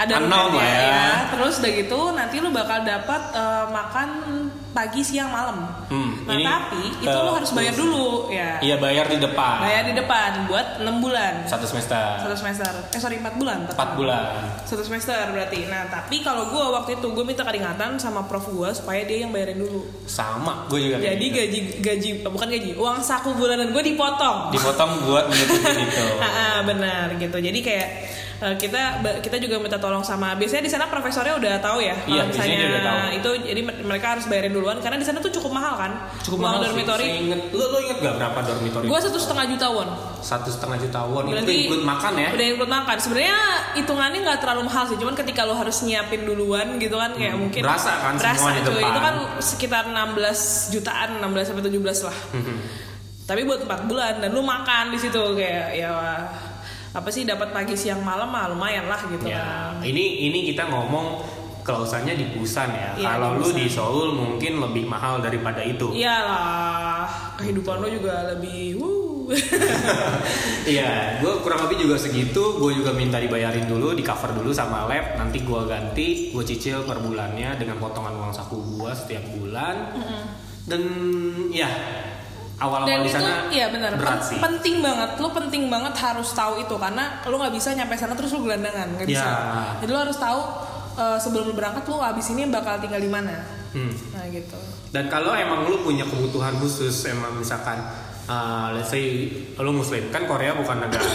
[0.00, 1.04] Ada unknown lah ya.
[1.32, 4.08] Terus udah gitu nanti lu bakal dapat eh, makan
[4.70, 5.66] pagi siang malam.
[5.86, 8.58] Hmm, nah ini, tapi itu eh, lu harus bayar dulu ya.
[8.58, 9.56] Iya bayar di depan.
[9.60, 11.32] Bayar di depan buat 6 bulan.
[11.44, 11.98] Satu semester.
[12.18, 12.70] Satu semester.
[12.90, 13.66] Eh sorry 4 bulan.
[13.66, 14.30] Empat bulan.
[14.62, 15.66] Satu semester berarti.
[15.66, 19.30] Nah, tapi kalau gue waktu itu gue minta keringatan sama prof gue supaya dia yang
[19.30, 19.82] bayarin dulu.
[20.06, 20.96] Sama, gue juga.
[21.00, 21.36] Jadi gitu.
[21.36, 24.50] gaji gaji bukan gaji, uang saku bulanan gue dipotong.
[24.50, 26.06] dipotong buat menutupin itu.
[26.18, 27.36] Ah, benar gitu.
[27.36, 27.88] Jadi kayak
[28.40, 28.80] eh, kita
[29.20, 32.48] kita juga minta tolong sama biasanya di sana profesornya udah tahu ya Iya, kalau biasanya
[32.48, 33.08] misalnya udah tahu.
[33.12, 36.60] itu jadi mereka harus bayarin duluan karena di sana tuh cukup mahal kan Cukup mahal
[36.60, 36.64] sih.
[36.68, 38.84] dormitory Saya inget, lu, lu inget gak berapa dormitory?
[38.86, 39.88] gue satu setengah juta won
[40.20, 42.28] Satu setengah juta won itu Berarti include makan ya?
[42.30, 42.96] Udah include makan.
[42.96, 43.38] Sebenarnya
[43.72, 47.42] hitungannya nggak terlalu mahal sih, cuman ketika lo harus nyiapin duluan gitu kan kayak Hmm,
[47.42, 48.76] mungkin berasa kan berasa, semua cuy.
[48.76, 48.84] depan.
[48.86, 50.38] Itu kan sekitar 16
[50.70, 52.16] jutaan, 16 sampai 17 lah.
[52.30, 52.56] Mhm.
[53.24, 55.90] Tapi buat 4 bulan dan lu makan di situ kayak ya
[56.90, 59.38] apa sih dapat pagi siang malam mah lumayan lah gitu Ya,
[59.70, 59.78] kan.
[59.80, 61.22] ini ini kita ngomong
[61.60, 62.90] klausannya di Busan ya.
[62.94, 65.90] Iya, Kalau lu di Seoul mungkin lebih mahal daripada itu.
[65.90, 67.06] Iyalah,
[67.36, 69.30] kehidupan lo juga lebih wuh.
[70.62, 72.42] Iya, gue kurang lebih juga segitu.
[72.56, 75.16] Gue juga minta dibayarin dulu, di cover dulu sama lab.
[75.16, 79.96] Nanti gue ganti, gue cicil per bulannya dengan potongan uang saku gue setiap bulan.
[80.62, 80.82] Dan
[81.48, 81.66] ya
[82.60, 84.36] awal-awal di sana iya benar berat pen- sih.
[84.36, 88.36] penting banget lo penting banget harus tahu itu karena lo nggak bisa nyampe sana terus
[88.36, 89.80] lo gelandangan nggak bisa Ya.
[89.80, 90.40] jadi lo harus tahu
[90.92, 93.36] eh, sebelum lo berangkat lo abis ini bakal tinggal di mana
[93.70, 93.94] Hmm.
[94.10, 94.58] nah gitu
[94.90, 97.78] Dan kalau emang lu punya kebutuhan khusus, emang misalkan
[98.26, 101.06] uh, let's say lu muslim, kan Korea bukan negara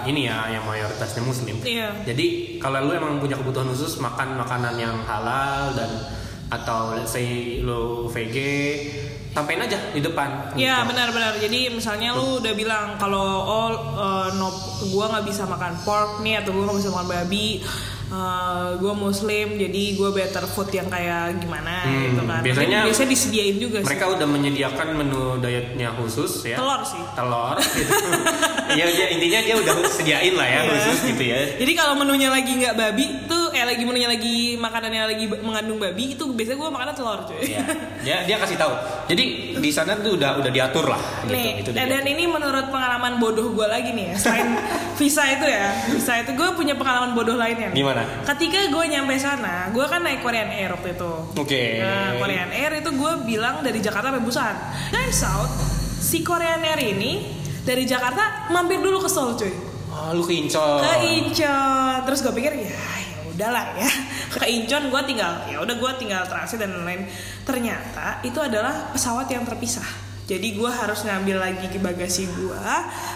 [0.08, 1.60] ini ya yang mayoritasnya muslim.
[1.60, 1.92] Iya.
[2.08, 2.26] Jadi
[2.56, 5.90] kalau lu emang punya kebutuhan khusus makan makanan yang halal dan
[6.48, 8.36] atau let's say lu VG,
[9.30, 10.56] sampein aja di depan.
[10.56, 10.88] Iya Gitu.
[10.88, 11.32] benar-benar.
[11.36, 14.48] Jadi misalnya lu udah bilang kalau oh eh, no,
[14.88, 17.60] gua nggak bisa makan pork nih atau gua nggak bisa makan babi,
[18.08, 22.40] eh, gua muslim jadi gua better food yang kayak gimana Hmm, gitu kan.
[22.40, 23.86] Biasanya biasanya disediain juga sih.
[23.86, 26.56] Mereka udah menyediakan menu dietnya khusus ya.
[26.56, 27.02] Telur sih.
[27.12, 27.56] Telur.
[27.78, 27.94] Gitu.
[28.68, 30.70] Iya dia intinya dia udah sediain lah ya Iya.
[30.70, 31.38] khusus gitu ya.
[31.56, 36.14] Jadi kalau menunya lagi nggak babi tuh eh lagi menunya lagi makanannya lagi mengandung babi
[36.14, 37.42] itu biasanya gua makannya telur cuy.
[37.42, 37.60] Iya.
[38.06, 38.70] Dia dia kasih tahu.
[39.10, 39.24] Jadi
[39.58, 41.34] di sana tuh udah udah diatur lah gitu.
[41.34, 42.06] Nih, Itu dan diatur.
[42.08, 44.16] ini menurut pengalaman bodoh gue lagi nih ya.
[44.16, 44.48] Selain
[44.98, 47.74] visa itu ya, visa itu gue punya pengalaman bodoh lainnya.
[47.74, 47.76] nih.
[47.76, 48.02] Gimana?
[48.22, 51.12] Ketika gue nyampe sana, gue kan naik Korean Air waktu itu.
[51.34, 51.82] Oke.
[51.82, 54.54] Nah, Korean Air itu gue bilang dari Jakarta sampai Busan.
[54.88, 55.50] Guys out,
[55.98, 57.26] si Korean Air ini
[57.64, 59.52] dari Jakarta mampir dulu ke Seoul cuy.
[59.88, 60.78] Oh, lu ke Incheon.
[60.78, 62.06] Ke Incheon.
[62.06, 62.70] Terus gue pikir ya
[63.38, 63.86] udahlah ya.
[64.34, 67.06] Ke Incheon gue tinggal ya udah gue tinggal transit dan lain-lain.
[67.46, 70.07] Ternyata itu adalah pesawat yang terpisah.
[70.28, 72.60] Jadi gue harus ngambil lagi ke bagasi gue.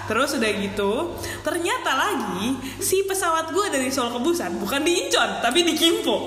[0.09, 1.13] Terus udah gitu,
[1.45, 6.25] ternyata lagi si pesawat gue dari Seoul ke Busan bukan di Incheon tapi di Gimpo.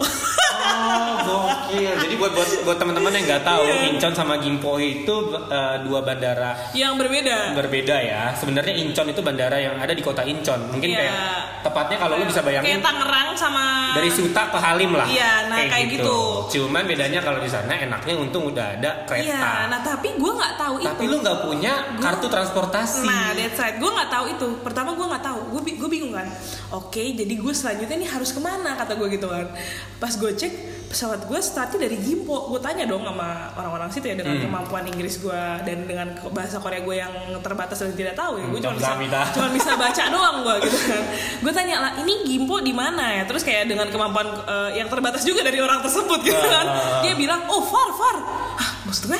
[0.65, 1.89] Oh, gokil.
[1.89, 3.91] Jadi buat buat buat teman-teman yang nggak tahu, Iya.
[3.91, 7.53] Incheon sama Gimpo itu uh, dua bandara yang berbeda.
[7.53, 8.23] berbeda ya.
[8.33, 10.69] Sebenarnya Incheon itu bandara yang ada di kota Incheon.
[10.69, 10.97] Mungkin Iya.
[11.01, 11.17] kayak
[11.65, 13.65] tepatnya kalau lu bisa bayangin Kayak Tangerang sama
[13.97, 15.07] dari Suta ke Halim lah.
[15.09, 16.17] Iya, nah, kayak gitu.
[16.49, 19.25] Cuman bedanya kalau di sana enaknya untung udah ada kereta.
[19.25, 21.11] Iya, nah tapi gue nggak tahu Tapi itu.
[21.11, 23.03] lu nggak punya kartu transportasi.
[23.03, 23.75] Nah, that's right.
[23.75, 24.47] Gue nggak tahu itu.
[24.59, 25.39] Pertama gue nggak tahu.
[25.51, 26.27] Gue gue bingung kan.
[26.71, 29.47] Oke, jadi gue selanjutnya ini harus ke mana kata gue gitu kan.
[29.95, 30.53] Pas gue cek
[30.85, 32.47] pesawat gue startnya dari Gimpo.
[32.47, 34.43] Gue tanya dong sama orang-orang situ ya dengan Hmm.
[34.45, 38.45] kemampuan Inggris gue dan dengan bahasa Korea gue yang terbatas dan tidak tahu ya.
[38.45, 41.03] Gue Hmm, cuma bisa cuma bisa baca doang gue gitu kan.
[41.39, 43.23] Gue tanya lah ini Gimpo di mana ya?
[43.23, 46.65] Terus kayak dengan kemampuan eh, yang terbatas juga dari orang tersebut gitu kan.
[46.65, 47.01] Ah.
[47.01, 48.15] Dia bilang oh far far.
[48.55, 49.19] Ah maksudnya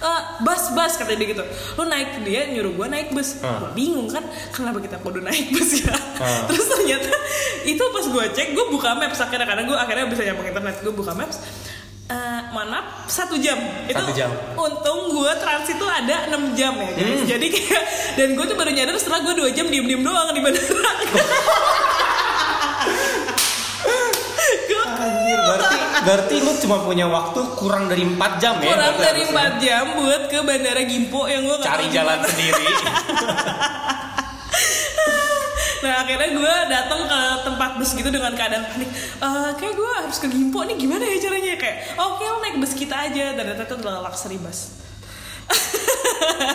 [0.00, 1.44] eh, bus bus kata dia gitu
[1.74, 3.58] lu naik dia nyuruh gue naik bus Ah.
[3.58, 6.44] Gua bingung kan kenapa kita kudu naik bus ya Ah.
[6.48, 7.12] terus ternyata
[7.62, 10.92] itu pas gue cek gue buka maps akhirnya karena gue akhirnya bisa nyambung internet gue
[10.92, 11.38] buka maps
[12.10, 12.16] Eh,
[12.50, 13.54] mohon maaf satu jam
[13.86, 14.26] itu Satu jam.
[14.52, 17.28] untung gue transit tuh ada 6 jam ya guys Hmm.
[17.28, 17.84] jadi kayak
[18.18, 20.90] dan gue tuh baru nyadar setelah gue dua jam diem diem doang di bandara
[26.00, 28.72] Berarti lu cuma punya waktu kurang dari 4 jam ya?
[28.72, 29.56] kurang berarti dari harusnya.
[29.60, 32.66] 4 jam buat ke bandara Gimpo yang gue Cari jalan sendiri.
[35.80, 38.88] Nah akhirnya gue datang ke tempat bus gitu dengan keadaan panik.
[38.92, 42.76] Eh kayak gue harus ke Gimpo nih gimana ya caranya kayak oke lo naik bus
[42.76, 44.79] kita aja dan ternyata itu adalah luxury bus.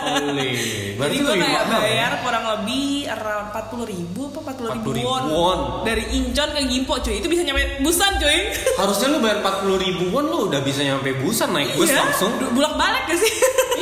[0.06, 0.52] Oleh.
[0.96, 1.62] Berarti gue kayak ya?
[1.68, 5.22] bayar kurang lebih around 40 ribu apa 40 ribu 40.000 won.
[5.28, 5.58] won.
[5.84, 8.38] dari Incheon ke Gimpo cuy itu bisa nyampe busan cuy.
[8.76, 12.00] Harusnya lu bayar 40 ribuan lu udah bisa nyampe busan naik bus Iya.
[12.00, 12.32] langsung.
[12.48, 13.32] Bulak balik gak sih?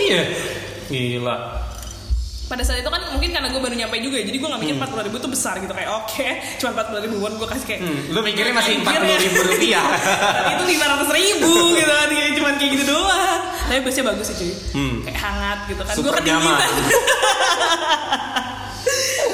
[0.02, 0.22] iya.
[0.86, 1.36] Gila.
[2.54, 4.74] Pada saat itu kan mungkin karena gue baru nyampe juga ya, jadi gue gak mikir
[4.78, 7.98] 40 ribu tuh besar gitu kayak oke cuma 40 ribu won gue kasih kayak Hmm,
[8.08, 9.18] lu mikirnya masih 40 ya.
[9.18, 9.86] ribu rupiah.
[10.54, 14.36] itu lima ratus ribu gitu kan kayak cuma kayak gitu doang tapi busnya bagus sih
[14.38, 14.94] cuy Hmm.
[15.02, 16.70] kayak hangat gitu kan gue kedinginan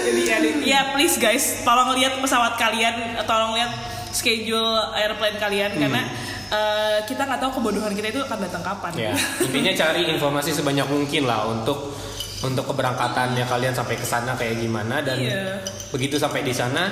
[0.00, 3.70] jadi ya, ya please guys tolong lihat pesawat kalian tolong lihat
[4.10, 4.64] schedule
[4.94, 5.82] airplane kalian Hmm.
[5.82, 6.02] karena
[6.48, 9.12] eh, kita nggak tahu kebodohan kita itu akan datang kapan ya,
[9.46, 11.94] intinya cari informasi sebanyak mungkin lah untuk
[12.40, 15.60] untuk keberangkatannya kalian sampai ke sana kayak gimana dan Iya.
[15.90, 16.88] begitu sampai di sana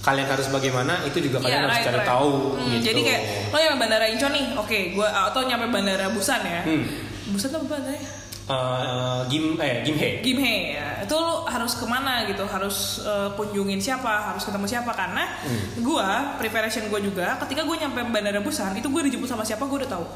[0.00, 2.08] kalian harus bagaimana itu juga kalian Iya, harus right, cari right.
[2.08, 2.84] tahu Hmm, gitu.
[2.86, 6.60] Jadi kayak lo nyampe bandara Incheon nih, oke, gue atau nyampe bandara Busan ya.
[6.64, 6.84] Hmm.
[7.28, 8.10] Busan tuh apa bandaranya?
[8.50, 10.10] Eh, Gim eh Gimhae.
[10.20, 10.88] Gimhae ya.
[11.00, 15.60] Itu lo harus ke mana gitu, harus eh, kunjungin siapa, harus ketemu siapa karena Hmm.
[15.78, 19.78] gue preparation gue juga ketika gue nyampe bandara Busan itu gue dijemput sama siapa gue
[19.78, 20.06] udah tahu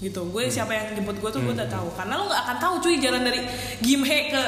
[0.00, 0.20] gitu.
[0.26, 0.52] Gue Hmm.
[0.52, 1.88] siapa yang jemput gue tuh gue udah tahu.
[1.92, 3.40] Karena lo nggak akan tahu cuy jalan dari
[3.78, 4.42] Gimhae ke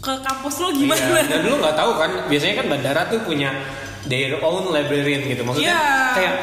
[0.00, 0.96] ke kampus lo gimana.
[0.96, 3.52] Iya, dan lu nggak tahu kan biasanya kan bandara tuh punya
[4.06, 5.42] their own librarian gitu.
[5.42, 6.14] Maksudnya Iya.
[6.16, 6.34] kayak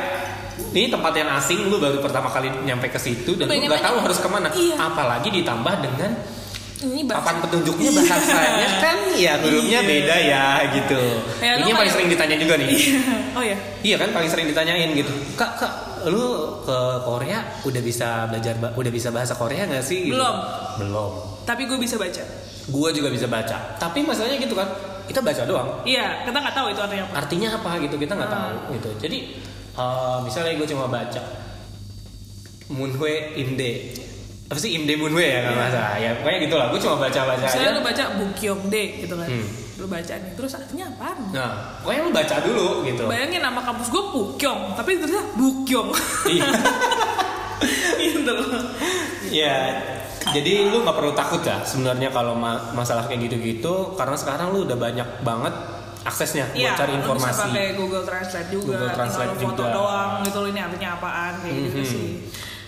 [0.68, 3.82] ini tempat yang asing lu baru pertama kali nyampe ke situ dan lu Pengen nggak
[3.82, 4.48] tahu harus ke mana.
[4.52, 4.76] Iya.
[4.78, 6.12] apalagi ditambah dengan
[6.78, 9.90] ini bahasa papan petunjuknya bahasanya kan ya hurufnya Iya.
[9.90, 11.02] beda ya gitu.
[11.42, 12.70] Ya, lu ini yang paling sering ditanya juga nih.
[12.70, 13.00] Iya.
[13.34, 15.10] oh ya iya kan paling sering ditanyain gitu.
[15.34, 15.74] Kak kak
[16.06, 16.26] lu
[16.62, 20.06] ke Korea udah bisa belajar udah bisa bahasa Korea nggak sih?
[20.06, 20.14] Gitu.
[20.14, 20.36] Belum.
[20.78, 21.12] belum.
[21.44, 22.24] Tapi gue bisa baca.
[22.68, 23.76] Gua juga bisa baca.
[23.76, 24.68] Tapi masalahnya gitu kan
[25.06, 25.70] kita baca doang.
[25.82, 27.14] Iya kita nggak tahu itu artinya apa.
[27.18, 28.38] Artinya apa gitu kita nggak Hmm.
[28.38, 28.90] tahu gitu.
[29.00, 29.18] Jadi
[29.74, 31.22] eh, misalnya gue cuma baca
[32.68, 33.72] Moonhue Imde
[34.48, 35.96] apa sih Imde Moonhue ya kalau nggak salah?
[35.98, 37.76] Ya pokoknya gitu lah gue cuma baca baca Misalnya aja.
[37.76, 39.28] lu baca Bukyong De gitu kan.
[39.28, 39.48] Hmm.
[39.78, 41.18] Lu baca nih, terus artinya apaan?
[41.30, 45.90] nah pokoknya lu baca dulu gitu Bayangin nama kampus gue Bukyong, tapi ternyata Bukyong.
[46.28, 46.50] Iya.
[48.00, 48.36] gitu
[49.30, 49.58] ya
[50.28, 54.64] jadi lu nggak perlu takut ya sebenarnya kalau ma- masalah kayak gitu-gitu karena sekarang lu
[54.64, 55.54] udah banyak banget
[56.04, 59.60] aksesnya buat Iya, cari lu bisa informasi pakai Google Translate juga, Google Translate tinggal foto
[59.60, 59.74] juga.
[59.74, 61.88] doang gitu loh, ini artinya apaan kayak gitu Mhm.
[61.88, 62.08] sih.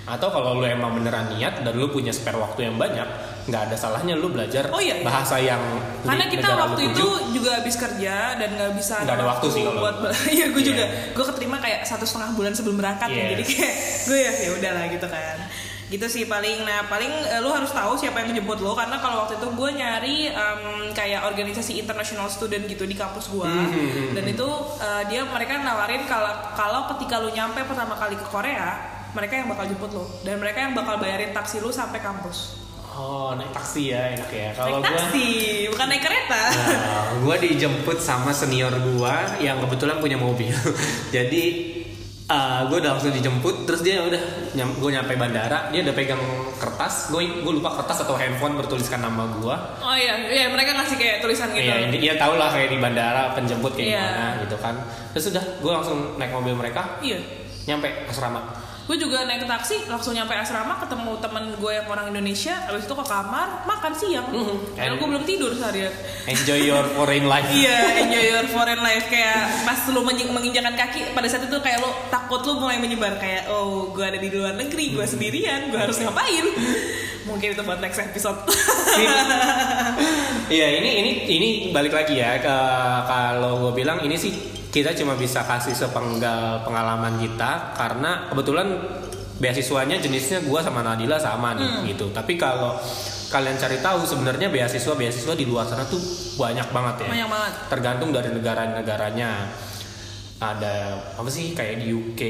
[0.05, 3.05] atau kalau lu emang beneran niat dan lu punya spare waktu yang banyak
[3.49, 5.03] nggak ada salahnya lu belajar Oh, iya, iya.
[5.03, 5.57] bahasa yang
[6.01, 6.93] Karena kita waktu tuju.
[6.93, 9.95] itu juga habis kerja dan nggak bisa Nggak ada waktu sih kalau- buat
[10.31, 10.69] Iya, gue Iya.
[10.69, 10.85] juga.
[11.11, 13.17] Gue keterima kayak satu setengah bulan sebelum berangkat ya.
[13.19, 13.29] Yes.
[13.31, 13.73] Jadi kayak
[14.05, 15.37] gue ya ya udahlah gitu kan.
[15.89, 16.61] Gitu sih paling.
[16.61, 19.69] Nah paling eh, lu harus tahu siapa yang menjemput lo karena kalau waktu itu gue
[19.73, 23.41] nyari em, kayak organisasi international student gitu di kampus gue.
[23.43, 24.45] Hmm, Dan itu
[24.77, 28.77] eh, dia mereka nawarin kalau kalau ketika lu nyampe pertama kali ke Korea
[29.09, 32.68] mereka yang bakal jemput lo dan mereka yang bakal bayarin taksi lu sampai kampus.
[32.99, 35.27] Oh naik taksi ya enak ya kalau naik gua taksi,
[35.71, 36.41] bukan naik kereta.
[36.51, 40.51] Nah, gua dijemput sama senior gua yang kebetulan punya mobil.
[41.15, 41.43] Jadi
[42.29, 44.21] uh, gue udah langsung dijemput, terus dia udah
[44.53, 46.21] nyam, gue nyampe bandara, dia udah pegang
[46.61, 49.79] kertas, gue gue lupa kertas atau handphone bertuliskan nama gua.
[49.81, 51.65] Oh iya, iya mereka ngasih kayak tulisan gitu.
[51.65, 54.03] Iya, dia tahu lah kayak di bandara penjemput kayak Iya.
[54.05, 54.75] gimana gitu kan.
[55.15, 57.17] Terus udah, gue langsung naik mobil mereka, Iya.
[57.65, 58.68] nyampe asrama.
[58.89, 62.95] Gue juga naik taksi, langsung nyampe asrama, ketemu teman gue yang orang Indonesia, habis itu
[62.97, 64.25] ke kamar, makan siang.
[64.33, 64.73] Mhm.
[64.73, 65.93] Karena gue belum tidur seharian.
[66.25, 67.45] Enjoy your foreign life.
[67.53, 71.91] iya, enjoy your foreign life kayak pas lu menginjakan kaki pada saat itu kayak lu
[72.09, 76.01] takut lu mulai menyebar kayak oh gue ada di luar negeri, gue sendirian, gue harus
[76.01, 76.49] ngapain?
[77.29, 78.41] Mungkin itu buat next episode.
[80.49, 82.55] Iya ini ini ini balik lagi ya ke
[83.05, 88.67] kalau gue bilang ini sih kita cuma bisa kasih sepenggal pengalaman kita karena kebetulan
[89.39, 92.11] beasiswanya jenisnya gue sama Nadila sama nih gitu.
[92.13, 92.77] Tapi kalau
[93.29, 95.97] kalian cari tahu sebenarnya beasiswa beasiswa di luar sana tuh
[96.37, 97.09] banyak banget ya.
[97.09, 97.53] Banyak banget.
[97.71, 99.31] Tergantung dari negara-negaranya.
[100.39, 100.75] Ada
[101.13, 102.21] apa sih kayak di UK,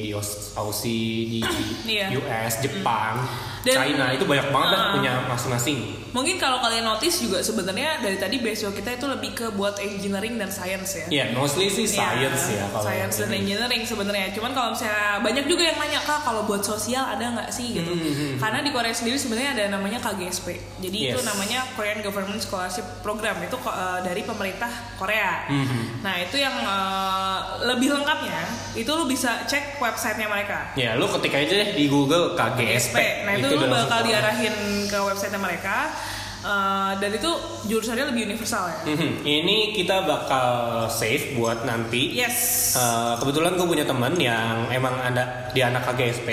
[0.00, 1.40] di Aus- Aussie, di
[1.90, 2.14] Iya.
[2.14, 3.18] US, Jepang,
[3.60, 4.94] Dan- China itu banyak banget Ah.
[4.94, 5.78] punya masing-masing.
[6.08, 10.34] Mungkin kalau kalian notice juga sebenarnya dari tadi beasiswa kita itu lebih ke buat engineering
[10.34, 11.06] dan science ya.
[11.10, 15.44] Iya, mostly sih Iya, science ya kalau science dan engineering sebenarnya cuman kalau misalnya banyak
[15.44, 18.90] juga yang nanya kak kalau buat sosial ada nggak sih gitu Hmm, karena di Korea
[18.90, 20.46] sendiri sebenarnya ada namanya KGSP
[20.80, 21.26] jadi itu Yes.
[21.26, 26.00] namanya Korean Government Scholarship Program itu eh, dari pemerintah Korea Mhm.
[26.00, 28.46] nah itu yang eh, lebih lengkapnya
[28.78, 30.70] itu lu bisa cek websitenya mereka.
[30.78, 33.26] Ya, lu ketik aja deh di Google KGSP.
[33.26, 34.54] Nah itu, lu udah langsung bakal diarahin
[34.86, 35.76] ke websitenya mereka.
[36.38, 37.30] Eh, dan itu
[37.66, 38.78] jurusannya lebih universal ya.
[38.86, 39.26] Mhm.
[39.26, 40.48] Ini kita bakal
[40.86, 42.14] save buat nanti.
[42.14, 42.78] Yes.
[42.78, 46.28] Eh, kebetulan gue punya teman yang emang ada di anak KGSP.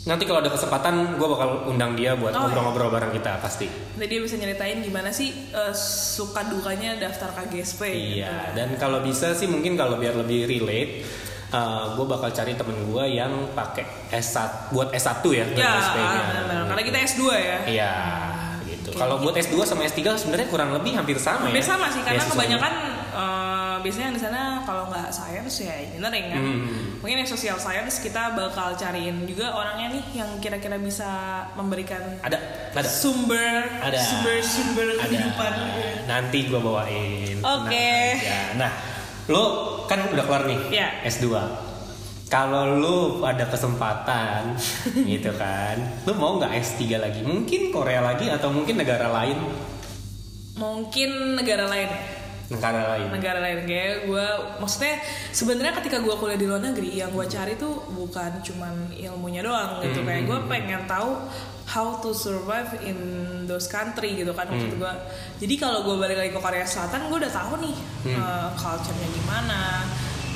[0.00, 3.66] Nanti kalau ada kesempatan, gue bakal undang dia buat Oh, ngobrol-ngobrol bareng kita pasti.
[3.66, 7.82] Nanti dia bisa nyeritain gimana sih eh, suka dukanya daftar KGSP.
[7.84, 8.22] gitu.
[8.22, 8.52] Iya.
[8.52, 11.04] Dan kalau bisa sih mungkin kalau biar lebih relate,
[11.90, 16.62] gue bakal cari temen gue yang pakai S1 buat S1 ya Ya, benar.
[16.68, 17.58] Karena kita S2 ya.
[17.66, 17.92] Iya.
[18.64, 18.88] Gitu.
[18.94, 21.68] Kalau buat S2 sama S3 sebenarnya kurang lebih hampir sama Hampir ya.
[21.68, 22.56] sama sih karena Beasiswanya.
[22.56, 22.72] kebanyakan
[23.78, 26.42] eh, biasanya di sana kalau nggak science ya engineering kan.
[26.42, 26.66] Hmm.
[26.98, 31.06] Mungkin yang social science kita bakal cariin juga orangnya nih yang kira-kira bisa
[31.54, 33.96] memberikan ada ada sumber Ada.
[33.96, 35.52] sumber sumber ada kehidupan.
[36.04, 37.90] nanti gua bawain Oke.
[38.14, 38.54] Aja.
[38.54, 38.70] nah
[39.26, 39.44] lo
[39.84, 40.88] kan udah keluar nih Iya.
[41.04, 41.26] S2
[42.26, 44.52] kalau lu ada kesempatan
[45.10, 49.38] gitu kan lu mau nggak S3 lagi mungkin Korea lagi atau mungkin negara lain
[50.58, 52.02] Mungkin negara lain ya.
[52.48, 53.08] Negara lain.
[53.12, 53.58] Negara lain.
[53.68, 54.26] Kayak gue
[54.60, 54.94] maksudnya
[55.32, 59.84] sebenarnya ketika gue kuliah di luar negeri yang gue cari tuh bukan cuman ilmunya doang
[59.84, 60.00] gitu.
[60.04, 61.28] Kayak gue pengen tahu
[61.68, 62.96] how to survive in
[63.44, 64.92] those country gitu kan maksud gue
[65.36, 67.76] jadi kalau gue balik lagi ke Korea Selatan gue udah tahu nih
[68.16, 69.84] uh, culture-nya gimana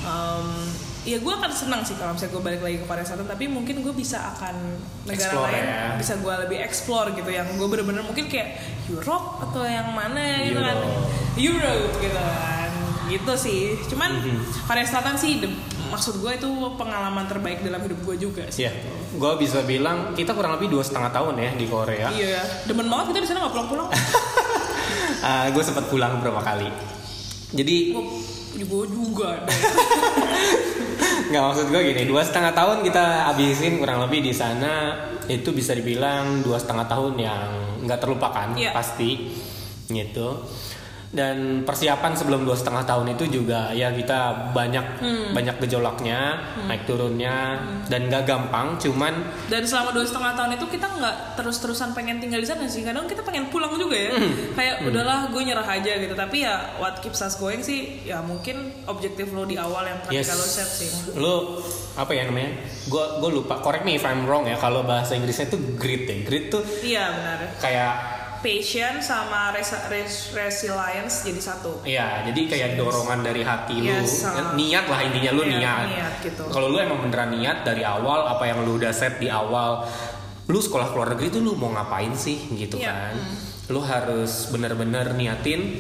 [0.05, 0.69] um,
[1.03, 3.81] ya gue akan senang sih kalau misalnya gue balik lagi ke Korea Selatan tapi mungkin
[3.81, 4.55] gue bisa akan
[5.03, 5.83] negara Explore lain ya.
[5.97, 8.49] bisa gue lebih explore gitu yang gue bener-bener mungkin kayak
[8.87, 10.77] Europe atau yang mana gitu kan.
[10.79, 10.95] Europe.
[11.37, 12.71] Europe gitu kan.
[13.05, 13.63] Gitu sih.
[13.85, 14.39] Cuman Mhm.
[14.63, 18.65] Korea Selatan sih de- maksud gue itu pengalaman terbaik dalam hidup gue juga sih.
[18.65, 18.73] Ya
[19.13, 22.09] gue bisa bilang kita kurang lebih dua setengah tahun ya di Korea.
[22.09, 22.41] Iya.
[22.65, 23.89] Demen banget kita di sana nggak pulang-pulang.
[25.53, 26.67] Gue sempat pulang beberapa kali.
[27.53, 27.95] Jadi
[28.55, 29.55] gue juga deh.
[31.33, 35.01] nggak maksud gue gini dua setengah tahun kita habisin kurang lebih di sana
[35.33, 37.49] itu bisa dibilang dua setengah tahun yang
[37.89, 38.77] nggak terlupakan Iya.
[38.77, 39.33] pasti
[39.89, 40.29] gitu
[41.13, 45.37] dan persiapan sebelum dua setengah tahun itu juga ya kita banyak Hmm.
[45.37, 49.13] banyak gejolaknya naik turunnya dan nggak gampang cuman
[49.53, 52.81] dan selama dua setengah tahun itu kita nggak terus-terusan pengen tinggal di sana sih.
[52.81, 54.17] Kadang kita pengen pulang juga ya.
[54.17, 54.57] Hmm.
[54.57, 56.15] kayak udahlah gue nyerah aja gitu.
[56.17, 60.33] Tapi ya what keeps us going sih ya mungkin objektif lo di awal yang ketika
[60.33, 60.41] yes.
[60.41, 60.91] lo set sih.
[61.13, 61.61] Lu
[61.93, 62.57] apa ya namanya?
[62.89, 63.61] Gue gue lupa.
[63.61, 66.17] Correct me if I'm wrong ya kalau bahasa Inggrisnya itu grit ya.
[66.25, 67.39] Grit tuh iya benar.
[67.61, 67.93] kayak
[68.43, 74.23] patience sama res- res- resilience jadi satu Iya, jadi kayak dorongan dari hati lu, Yes,
[74.23, 75.87] uh, niat lah intinya lu iya, niat.
[75.89, 76.43] niat gitu.
[76.45, 79.87] Kalau lu emang beneran niat dari awal, apa yang lu udah set di awal,
[80.45, 83.15] lu sekolah ke luar negeri itu lu mau ngapain sih gitu Iya, kan?
[83.69, 85.79] Lu harus bener-bener niatin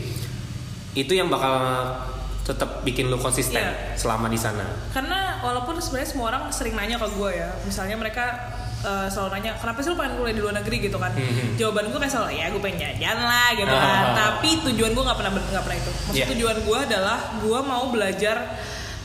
[0.92, 1.58] itu yang bakal
[2.42, 3.94] tetap bikin lu konsisten Iya.
[3.94, 4.66] selama di sana.
[4.90, 8.34] karena walaupun sebenarnya semua orang sering nanya ke gue ya misalnya mereka
[8.82, 11.54] eh, selalu nanya kenapa sih lu pengen kuliah di luar negeri gitu kan Mhm.
[11.54, 13.80] jawaban gue kayak selalu ya gue pengen jajan lah gitu Ah.
[13.80, 16.26] kan tapi tujuan gue nggak pernah nggak pernah itu maksud Iya.
[16.28, 18.36] tujuan gue adalah gue mau belajar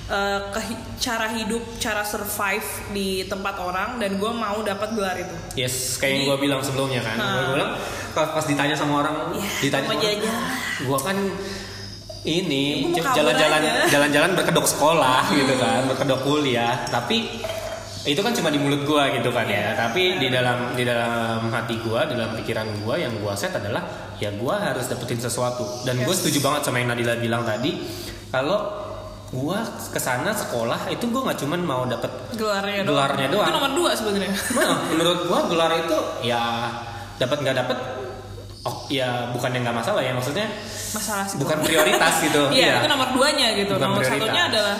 [0.07, 5.35] eh, kehi- cara hidup cara survive di tempat orang dan gue mau dapat gelar itu
[5.53, 7.15] Yes, kayak yang gue bilang sebelumnya kan.
[7.15, 7.33] Nah.
[7.43, 7.71] Gue bilang
[8.13, 10.23] pas, pas ditanya sama orang, Ya, ditanya sama orang,
[10.81, 11.17] gue kan
[12.23, 16.75] ini jalan-jalan jalan-jalan berkedok sekolah gitu kan, berkedok kuliah.
[16.85, 17.39] Tapi
[18.07, 19.75] itu kan cuma di mulut gue gitu kan ya.
[19.75, 23.83] Tapi di dalam di dalam hati gue, dalam pikiran gue yang gue set adalah
[24.15, 25.83] ya gue harus dapetin sesuatu.
[25.83, 26.23] Dan gue Yes.
[26.23, 27.83] setuju banget sama yang Nadila bilang tadi
[28.27, 28.63] kalau
[29.27, 33.43] gue ke sana sekolah itu gue nggak cuman mau dapet gelarnya doang Gelarnya doang.
[33.43, 36.71] itu nomor dua sebenarnya Nah, menurut gua gelar itu ya
[37.17, 37.77] dapat nggak dapat
[38.63, 40.47] oh ya bukan yang nggak masalah ya maksudnya
[40.89, 42.75] masalah sih bukan prioritas gitu iya Iya.
[42.79, 44.23] itu nomor duanya gitu Bukan nomor prioritas.
[44.23, 44.75] satunya adalah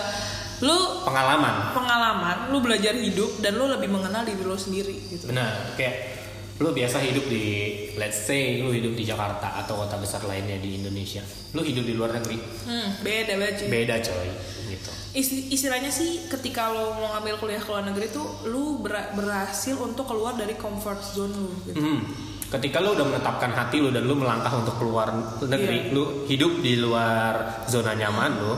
[0.59, 5.27] lu pengalaman pengalaman, lu belajar hidup dan lu lebih mengenal diri lu sendiri gitu.
[5.27, 6.17] benar kayak
[6.57, 7.45] lu biasa hidup di
[7.93, 11.93] let's say lu hidup di Jakarta atau kota besar lainnya di Indonesia lu hidup di
[11.93, 13.67] luar negeri Hmm, beda cuy.
[13.67, 14.27] beda coy
[14.67, 19.13] gitu Isti- istilahnya sih ketika lo mau ngambil kuliah ke luar negeri tuh lu ber-
[19.13, 21.77] berhasil untuk keluar dari comfort zone lu gitu.
[21.77, 22.01] Hmm.
[22.47, 25.91] Ketika lu udah menetapkan hati lu dan lu melangkah untuk keluar negeri, Iya.
[25.91, 27.33] lu hidup di luar
[27.65, 28.53] zona nyaman lu,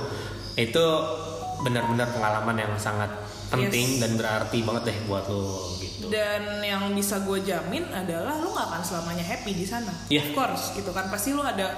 [0.56, 0.86] itu
[1.60, 3.12] benar-benar pengalaman yang sangat
[3.50, 4.00] penting Yes.
[4.00, 5.44] dan berarti banget deh buat lu
[5.78, 6.08] gitu.
[6.08, 9.90] Dan yang bisa gue jamin adalah lu gak akan selamanya happy di sana.
[10.08, 10.22] Iya.
[10.24, 11.74] Of course gitu kan pasti lu ada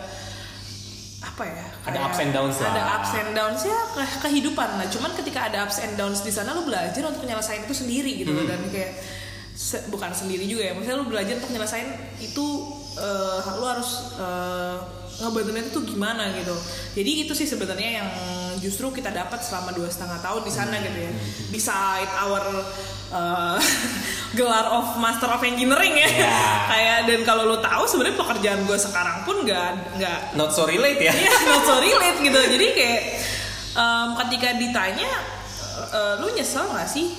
[1.22, 1.66] apa ya?
[1.84, 2.72] Ada ups and downs lah.
[2.72, 4.88] Ada ups and downs ya ke- kehidupan lah.
[4.88, 8.34] Cuman ketika ada ups and downs di sana lu belajar untuk menyelesaikan itu sendiri gitu
[8.34, 8.46] Hmm.
[8.48, 8.98] dan kayak
[9.52, 10.74] se- bukan sendiri juga ya.
[10.74, 12.46] Maksudnya lu belajar untuk menyelesaikan itu
[12.94, 14.78] eh, lu harus eh,
[15.22, 16.56] ngebantuin itu tuh gimana gitu
[16.92, 18.10] jadi itu sih sebenarnya yang
[18.58, 21.12] justru kita dapat selama dua setengah tahun di sana gitu ya
[21.50, 22.44] beside our
[23.10, 23.58] uh,
[24.38, 26.38] gelar of master of engineering ya Ya.
[26.68, 31.00] kayak dan kalau lo tahu sebenarnya pekerjaan gue sekarang pun nggak nggak not so relate
[31.00, 32.40] ya Iya, not so relate gitu.
[32.54, 33.02] Jadi kayak
[33.74, 35.10] em, ketika ditanya,
[35.90, 37.10] "Eh, lu nyesel gak sih?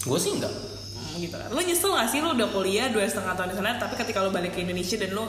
[0.00, 1.48] gue sih enggak Hmm, Gitu kan.
[1.48, 4.30] Lu nyesel gak sih lu udah kuliah dua setengah tahun di sana, tapi ketika lu
[4.30, 5.26] balik ke Indonesia dan lu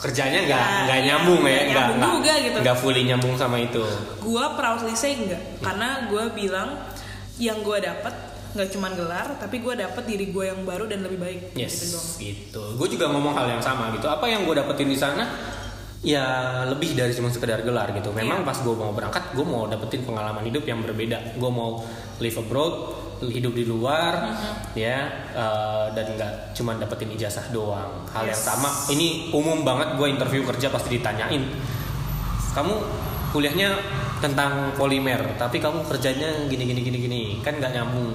[0.00, 2.58] kerjanya nggak Ya, nggak iya, nyambung ya nggak nggak juga gitu.
[2.58, 3.84] nggak fully nyambung sama itu.
[4.18, 6.68] Gua proudly say enggak, karena gua bilang
[7.36, 8.12] yang gua dapat
[8.50, 11.40] nggak cuma gelar, tapi gua dapat diri gua yang baru dan lebih baik.
[11.54, 12.62] yes Gitu gitu.
[12.74, 14.04] Gue juga ngomong hal yang sama gitu.
[14.04, 15.24] Apa yang gue dapetin di sana?
[16.00, 16.24] Ya
[16.64, 18.08] lebih dari cuma sekedar gelar gitu.
[18.10, 18.48] Memang Iya.
[18.48, 21.36] pas gue mau berangkat gue mau dapetin pengalaman hidup yang berbeda.
[21.36, 21.84] Gue mau
[22.18, 22.74] live abroad
[23.22, 24.54] hidup di luar Mm-hmm.
[24.72, 24.98] ya
[25.30, 28.46] eh, dan nggak cuma dapetin ijazah doang hal yang Yes.
[28.46, 31.44] sama ini umum banget gue interview kerja pasti ditanyain
[32.50, 32.74] kamu
[33.30, 33.70] kuliahnya
[34.18, 38.12] tentang polimer tapi kamu kerjanya gini gini gini gini kan nggak nyambung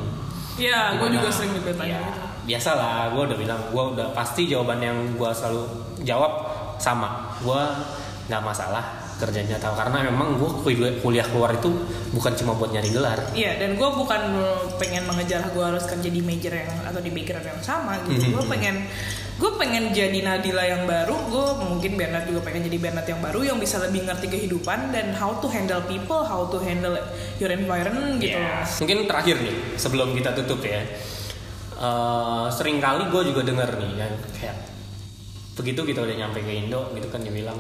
[0.56, 1.12] Iya, Gimana?
[1.12, 2.20] juga sering ditanya Ya, gitu.
[2.48, 5.68] biasalah gue udah bilang gue udah pasti jawaban yang gue selalu
[6.02, 6.32] jawab
[6.78, 7.62] sama gue
[8.26, 10.52] nggak masalah kerjanya tahu karena memang gue
[11.02, 11.74] kuliah keluar itu
[12.14, 14.22] bukan cuma buat nyari gelar Iya, dan gue bukan
[14.78, 18.30] pengen mengejar gue harus kerja di major yang atau di background yang sama gitu.
[18.30, 18.34] Mhm.
[18.38, 18.76] Gue pengen
[19.36, 21.16] gue pengen jadi Nadila yang baru.
[21.28, 25.12] Gue mungkin Bernard juga pengen jadi Bernard yang baru yang bisa lebih ngerti kehidupan dan
[25.18, 26.96] how to handle people, how to handle
[27.42, 28.38] your environment gitu.
[28.38, 28.70] Ya, loh.
[28.86, 30.86] mungkin terakhir nih sebelum kita tutup ya
[31.76, 34.56] Eh, sering kali gue juga denger nih yang kayak
[35.60, 37.60] begitu kita udah nyampe ke Indo gitu kan dia bilang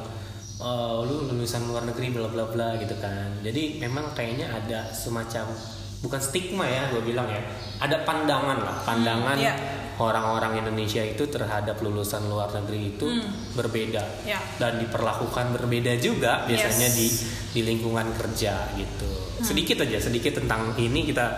[0.55, 3.43] "Eh, lu lulusan luar negeri bla bla bla gitu kan.
[3.43, 5.51] Jadi memang kayaknya ada semacam
[5.99, 7.43] bukan stigma ya gue bilang ya.
[7.83, 9.51] Ada pandangan lah pandangan iya.
[9.99, 13.07] orang-orang Indonesia itu terhadap lulusan luar negeri itu
[13.51, 14.03] berbeda.
[14.23, 14.39] Ya.
[14.55, 16.95] dan diperlakukan berbeda juga biasanya Yes.
[16.95, 17.07] di
[17.51, 19.11] di lingkungan kerja gitu.
[19.43, 21.35] Sedikit aja sedikit tentang ini kita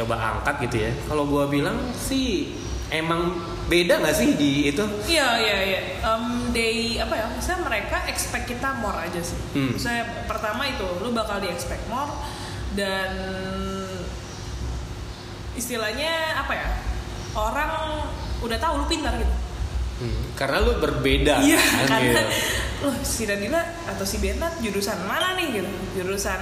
[0.00, 0.90] coba angkat gitu ya.
[1.04, 2.56] Kalau gua bilang sih
[2.88, 3.36] emang
[3.68, 5.80] beda nggak sih di itu Iya iya iya.
[6.00, 7.26] Em, they apa ya?
[7.30, 9.36] Misalnya mereka expect kita more aja sih.
[9.52, 9.76] Hmm.
[9.76, 12.08] Misalnya pertama itu lu bakal di expect more
[12.72, 13.12] dan
[15.52, 16.68] istilahnya apa ya?
[17.34, 17.70] Orang
[18.40, 19.34] udah tahu lu pintar gitu.
[19.98, 22.86] Hmm, karena lu berbeda Iya, kan, karena gitu.
[22.86, 25.70] loh si Nadila atau si Bernard jurusan mana nih gitu?
[25.98, 26.40] Jurusan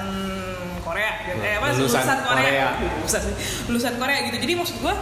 [0.85, 1.41] Korea gitu.
[1.41, 2.45] Eh apa Lulusan lulusan Korea.
[2.45, 2.69] Korea.
[3.01, 3.23] Lulusan,
[3.67, 4.37] lulusan Korea gitu.
[4.39, 4.95] Jadi maksud gua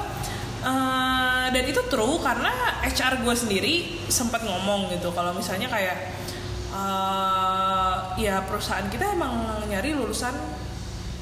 [1.45, 2.51] eh, dan itu true karena
[2.83, 3.75] HR gue sendiri
[4.09, 5.11] sempat ngomong gitu.
[5.11, 5.97] Kalau misalnya kayak
[6.71, 9.33] eh, ya perusahaan kita emang
[9.65, 10.33] nyari lulusan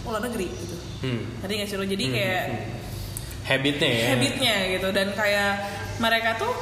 [0.03, 0.77] luar negeri gitu.
[1.03, 1.85] Hmm, Tadi nggak sih lo?
[1.85, 2.43] Jadi Hmm, kayak
[3.43, 4.07] habitnya ya.
[4.15, 4.89] habitnya gitu.
[4.91, 5.53] Dan kayak
[5.99, 6.53] mereka tuh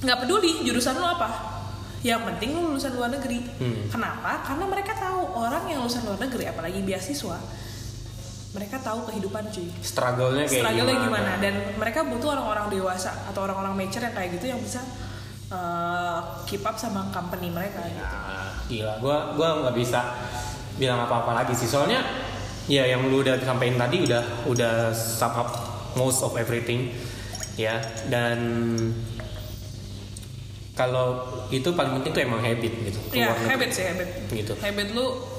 [0.00, 1.28] nggak peduli jurusan lu apa.
[2.04, 3.40] Yang penting lu lulusan luar negeri.
[3.56, 3.88] Hmm.
[3.88, 4.44] kenapa?
[4.44, 7.36] Karena mereka tahu orang yang lulusan luar negeri apalagi beasiswa
[8.54, 9.66] mereka tahu kehidupan cuy.
[9.82, 11.32] Struggle-nya kayak struggle-nya gimana, gimana?
[11.42, 14.80] Dan mereka butuh orang-orang dewasa atau orang-orang mature yang kayak gitu yang bisa
[15.50, 18.14] uh, keep up sama company mereka gitu.
[18.14, 18.38] Ya,
[18.70, 18.94] gila.
[19.02, 20.00] Gua gua nggak bisa
[20.78, 21.66] bilang apa-apa lagi sih.
[21.66, 21.98] Soalnya
[22.70, 25.50] ya yang lu udah sampaikan tadi udah udah sum up
[25.98, 26.94] most of everything
[27.58, 27.82] ya.
[28.06, 28.38] Dan
[30.78, 32.98] kalau itu paling penting tuh emang habit gitu.
[33.10, 33.50] Ya negeri.
[33.50, 34.08] habit sih habit.
[34.30, 34.54] Gitu.
[34.62, 35.33] Habit lu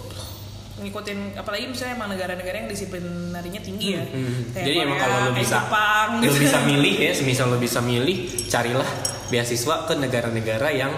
[0.75, 5.31] ngikutin apalagi misalnya emang negara-negara yang disiplinarinya tinggi ya Hmm, Kayak Jadi emang kalau lo
[5.31, 6.39] bisa Jepang, lo gitu.
[6.43, 8.89] bisa milih ya, semisal lo bisa milih, carilah
[9.25, 10.91] beasiswa ke negara-negara yang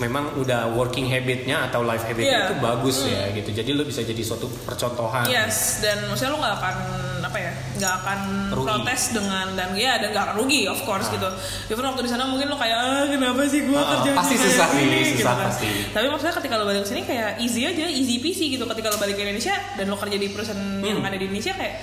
[0.00, 2.46] memang udah working habitnya atau life habitnya Iya.
[2.48, 3.52] itu bagus ya gitu.
[3.52, 5.28] Jadi lo bisa jadi suatu percontohan.
[5.28, 6.76] Yes, dan maksudnya lu nggak akan
[7.20, 8.18] apa ya, nggak akan
[8.50, 8.64] Rugi.
[8.64, 11.14] protes dengan dan ya dan nggak akan rugi, of course Ah.
[11.14, 11.28] gitu.
[11.70, 14.46] Even waktu di sana mungkin lu kayak ah kenapa sih gua Ah, kerja pasti kayak
[14.48, 15.44] susah gini?" nih, susah kan.
[15.46, 15.68] pasti.
[15.90, 18.64] Tapi maksudnya ketika lu balik ke sini kayak easy aja, easy peasy gitu.
[18.66, 21.06] Ketika lu balik ke Indonesia dan lu kerja di perusahaan yang Hmm.
[21.06, 21.74] ada di Indonesia kayak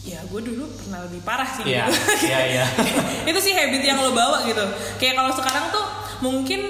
[0.00, 2.24] ya gue dulu pernah lebih parah sih Iya, gitu.
[2.24, 2.64] iya, iya.
[3.28, 4.64] itu sih habit yang lo bawa gitu
[4.96, 5.84] kayak kalau sekarang tuh
[6.18, 6.60] mungkin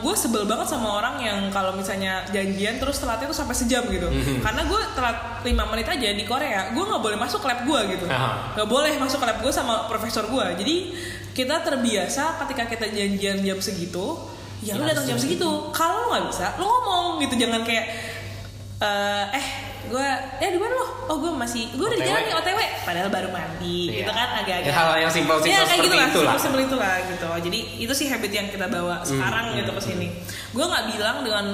[0.00, 4.08] gue sebel banget sama orang yang kalau misalnya janjian terus telatnya tuh sampai sejam gitu.
[4.08, 4.40] Mhm.
[4.40, 8.06] karena gue telat 5 menit aja di Korea gue nggak boleh masuk lab gue gitu.
[8.08, 10.76] Nggak boleh masuk lab gue sama profesor gue jadi
[11.32, 14.20] kita terbiasa ketika kita janjian jam segitu
[14.62, 15.48] ya lu Ya, datang jam segitu.
[15.74, 17.34] Kalau nggak bisa lu ngomong gitu.
[17.36, 17.86] Jangan kayak
[18.82, 19.46] eh eh
[19.84, 20.06] gue
[20.38, 22.08] eh di mana lo oh gue masih gue udah di OTW.
[22.08, 23.98] jalan nih otw padahal baru mandi Iya.
[23.98, 26.34] gitu kan agak-agak Ya, hal-hal yang simpel-simpel ya, kayak seperti gitu lah, itulah.
[26.38, 29.82] simpel itu lah gitu jadi itu sih habit yang kita bawa sekarang Hmm, gitu ke
[29.82, 30.06] sini
[30.48, 31.44] gue nggak bilang dengan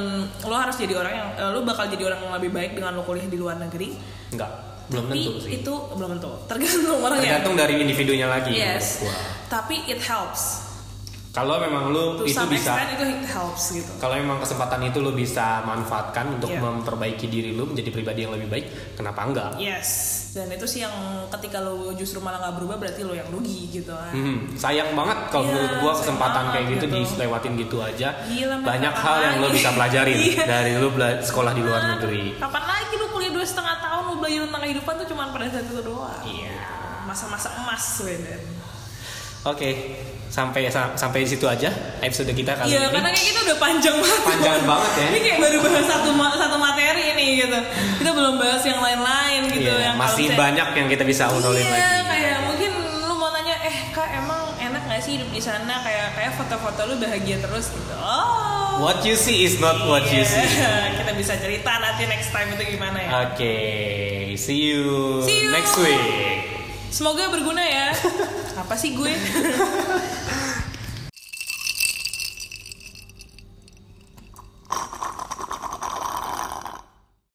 [0.43, 3.03] lo harus jadi orang yang eh, lo bakal jadi orang yang lebih baik dengan lo
[3.03, 3.97] kuliah di luar negeri
[4.29, 4.51] Enggak,
[4.89, 5.51] belum tapi tentu sih.
[5.57, 8.53] itu belum tentu tergantung orangnya Tergantung dari individunya lagi.
[8.53, 9.09] yes
[9.47, 10.68] tapi it helps
[11.29, 15.61] Kalau memang lu to itu bisa itu helps gitu kalau memang kesempatan itu lu bisa
[15.62, 16.59] manfaatkan untuk Iya.
[16.59, 19.51] memperbaiki diri lu menjadi pribadi yang lebih baik, kenapa enggak?
[19.55, 19.89] yes
[20.31, 20.93] dan itu sih yang
[21.31, 25.18] ketika lo justru malah nggak berubah berarti lo yang rugi gitu kan Hmm, sayang banget
[25.29, 26.97] kalau Iya, menurut gua kesempatan kayak gitu, gitu.
[27.14, 28.09] dilewatin gitu aja.
[28.24, 29.57] Gila, Banyak hal yang lo lagi?
[29.57, 30.43] bisa pelajarin Iya.
[30.45, 30.89] dari lu
[31.22, 32.24] sekolah di luar negeri.
[32.37, 35.64] kapan lagi lo kuliah dua setengah tahun lo belajar tentang kehidupan tuh cuma pada saat
[35.64, 36.57] itu doang Iya.
[37.05, 38.41] masa-masa emas Wenden
[39.45, 39.70] Oke,
[40.28, 42.93] sampai sa- sampai di situ aja episode kita kali Iya, ini.
[42.93, 44.20] karena kayak kita udah panjang banget.
[44.22, 45.07] Panjang banget ya.
[45.09, 47.59] Ini kayak baru bahas satu satu materi ini gitu.
[47.99, 49.70] Kita belum bahas yang lain-lain gitu.
[49.70, 52.09] Iya, yang masih banyak yang kita bisa obrolin iya, lagi.
[52.09, 52.70] kayak mungkin
[53.09, 55.80] lu mau nanya, eh kak emang enak gak sih hidup di sana?
[55.80, 57.95] Kayak kayak foto-foto lu bahagia terus gitu.
[57.97, 58.78] Oh.
[58.78, 60.28] What you see is not what you Iya.
[60.28, 60.47] see.
[61.01, 63.09] kita bisa cerita nanti next time itu gimana ya.
[63.26, 63.55] Oke,
[64.36, 65.51] see you See you.
[65.51, 66.58] next week.
[66.89, 67.93] Semoga berguna ya.
[68.61, 69.12] Apa sih gue?